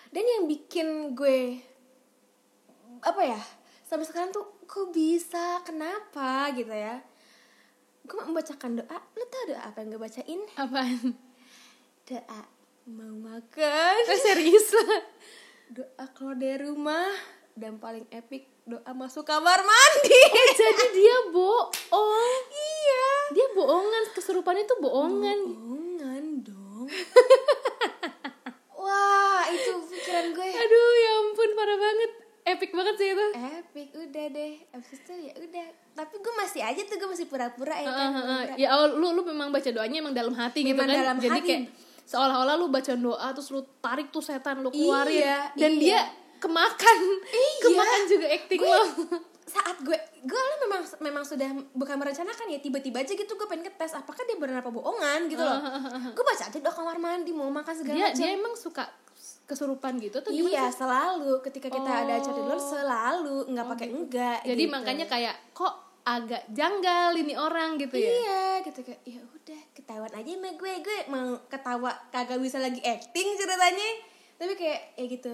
dan 0.10 0.24
yang 0.26 0.44
bikin 0.44 0.88
gue 1.14 1.62
apa 3.02 3.22
ya 3.24 3.42
sampai 3.84 4.04
sekarang 4.04 4.30
tuh 4.30 4.62
kok 4.64 4.90
bisa 4.90 5.62
kenapa 5.62 6.50
gitu 6.52 6.70
ya 6.70 7.02
gue 8.02 8.16
mau 8.18 8.28
membacakan 8.28 8.76
doa 8.76 8.98
lo 8.98 9.26
tau 9.26 9.44
doa 9.48 9.62
apa 9.62 9.78
yang 9.78 9.90
gue 9.92 10.02
bacain 10.02 10.42
apaan 10.56 11.14
doa 12.04 12.42
mau 12.88 13.14
makan 13.16 13.96
Eh, 14.04 14.20
serius 14.20 14.74
lah 14.74 15.02
doa 15.76 16.06
keluar 16.10 16.34
dari 16.34 16.58
rumah 16.60 17.14
dan 17.56 17.78
paling 17.78 18.08
epic 18.10 18.48
doa 18.64 18.92
masuk 18.94 19.26
kamar 19.26 19.60
mandi. 19.62 20.22
Jadi 20.60 20.86
dia 20.96 21.18
bohong. 21.34 22.42
Iya. 22.52 23.08
Dia 23.36 23.48
bohongan 23.56 24.04
kesurupan 24.16 24.56
itu 24.60 24.74
bohongan. 24.80 25.40
Bohongan 25.48 26.26
dong. 26.46 26.88
Wah 28.82 29.44
itu 29.52 29.72
pikiran 29.88 30.26
gue. 30.34 30.48
Aduh 30.48 30.92
ya 30.96 31.12
ampun 31.26 31.50
parah 31.54 31.78
banget. 31.78 32.12
Epic 32.42 32.72
banget 32.74 32.96
sih 32.98 33.08
itu. 33.14 33.28
Epic 33.38 33.88
udah 33.94 34.26
deh. 34.34 34.54
Abis 34.74 34.90
itu 34.98 35.14
ya 35.30 35.34
udah. 35.38 35.68
Tapi 35.94 36.16
gue 36.18 36.34
masih 36.34 36.62
aja 36.66 36.82
tuh 36.82 36.98
gue 36.98 37.10
masih 37.12 37.28
pura-pura 37.30 37.76
ya 37.78 37.86
kan 37.92 38.10
heeh. 38.16 38.42
pura-pura. 38.48 38.56
ya 38.58 38.68
oh, 38.80 38.88
lu 38.98 39.14
lu 39.14 39.22
memang 39.28 39.52
baca 39.54 39.70
doanya 39.70 40.02
emang 40.02 40.16
dalam 40.16 40.34
hati 40.34 40.64
gitu 40.66 40.74
Memang 40.74 40.90
kan. 40.90 40.98
dalam 41.04 41.18
jadi 41.20 41.38
hati. 41.38 41.48
kayak 41.52 41.64
seolah-olah 42.08 42.56
lu 42.58 42.68
baca 42.74 42.94
doa 42.98 43.28
terus 43.32 43.50
lu 43.54 43.62
tarik 43.80 44.10
tuh 44.10 44.24
setan 44.24 44.64
lu 44.66 44.74
keluarin. 44.74 45.22
Iya, 45.22 45.40
dan 45.54 45.72
iya. 45.78 45.82
dia 45.84 46.00
kemakan. 46.42 46.98
Iya. 47.24 47.62
kemakan 47.64 48.02
juga 48.06 48.28
acting 48.28 48.60
gue 48.60 48.68
lo. 48.68 48.84
saat 49.44 49.78
gue 49.80 49.98
gue 50.22 50.42
lah 50.42 50.58
memang 50.62 50.82
memang 51.02 51.24
sudah 51.24 51.46
bukan 51.72 51.96
merencanakan 51.96 52.48
ya 52.48 52.58
tiba-tiba 52.58 52.98
aja 53.00 53.12
gitu 53.12 53.30
gue 53.30 53.46
pengen 53.46 53.68
ngetes 53.68 53.94
apakah 53.94 54.22
dia 54.22 54.36
benar 54.36 54.60
apa 54.60 54.70
bohongan 54.70 55.28
gitu 55.28 55.40
loh. 55.40 55.60
Gue 56.16 56.24
baca 56.24 56.44
aja 56.46 56.56
doa 56.56 56.72
kamar 56.72 56.98
mandi 56.98 57.30
mau 57.30 57.48
makan 57.48 57.74
segala 57.74 57.94
dia 57.94 58.06
macam. 58.08 58.18
dia 58.18 58.30
emang 58.32 58.54
suka 58.56 58.88
kesurupan 59.44 60.00
gitu 60.00 60.18
tuh 60.20 60.32
gimana 60.32 60.50
iya 60.50 60.66
sih? 60.66 60.80
selalu. 60.80 61.32
Ketika 61.42 61.68
kita 61.68 61.92
ada 62.00 62.14
acara 62.16 62.32
di 62.32 62.42
luar 62.42 62.56
Oh. 62.56 62.64
selalu. 62.64 63.36
Nggak 63.50 63.68
pakai 63.70 63.88
enggak 63.90 64.38
jadi 64.46 64.64
gitu. 64.64 64.72
makanya 64.72 65.06
kayak 65.06 65.36
kok 65.52 65.74
agak 66.02 66.44
janggal 66.50 67.12
ini 67.14 67.34
orang 67.36 67.76
gitu 67.76 67.94
ya? 67.94 68.10
Iya 68.10 68.42
gitu. 68.64 68.80
Kayak 68.82 69.02
ya 69.04 69.20
udah 69.22 69.62
ketahuan 69.74 70.14
aja 70.16 70.32
sama 70.32 70.50
gue. 70.54 70.74
Gue 70.80 70.98
mau 71.08 71.28
ketawa 71.46 71.92
kagak 72.10 72.40
bisa 72.40 72.58
lagi 72.58 72.80
acting 72.80 73.36
ceritanya. 73.36 73.90
Tapi 74.40 74.54
kayak 74.56 74.80
ya 74.96 75.06
gitu 75.08 75.34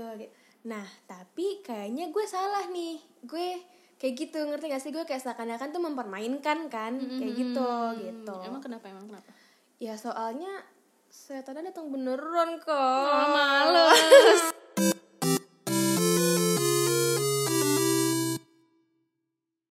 nah 0.67 0.83
tapi 1.07 1.63
kayaknya 1.63 2.11
gue 2.11 2.25
salah 2.27 2.67
nih. 2.67 2.99
Gue 3.23 3.63
kayak 3.97 4.13
gitu 4.19 4.37
ngerti 4.43 4.65
gak 4.67 4.83
sih? 4.83 4.91
Gue 4.91 5.07
kayak 5.07 5.23
seakan-akan 5.23 5.71
tuh 5.71 5.81
mempermainkan 5.81 6.67
kan? 6.67 6.99
Kayak 6.99 7.33
gitu 7.33 7.71
gitu. 8.03 8.35
Emang 8.43 8.59
kenapa 8.59 8.91
emang 8.91 9.07
kenapa? 9.07 9.31
Ya 9.79 9.95
soalnya 9.95 10.67
setannya 11.07 11.71
datang 11.71 11.87
beneran 11.87 12.59
kok 12.59 12.75
oh, 12.75 13.27
males 13.31 14.51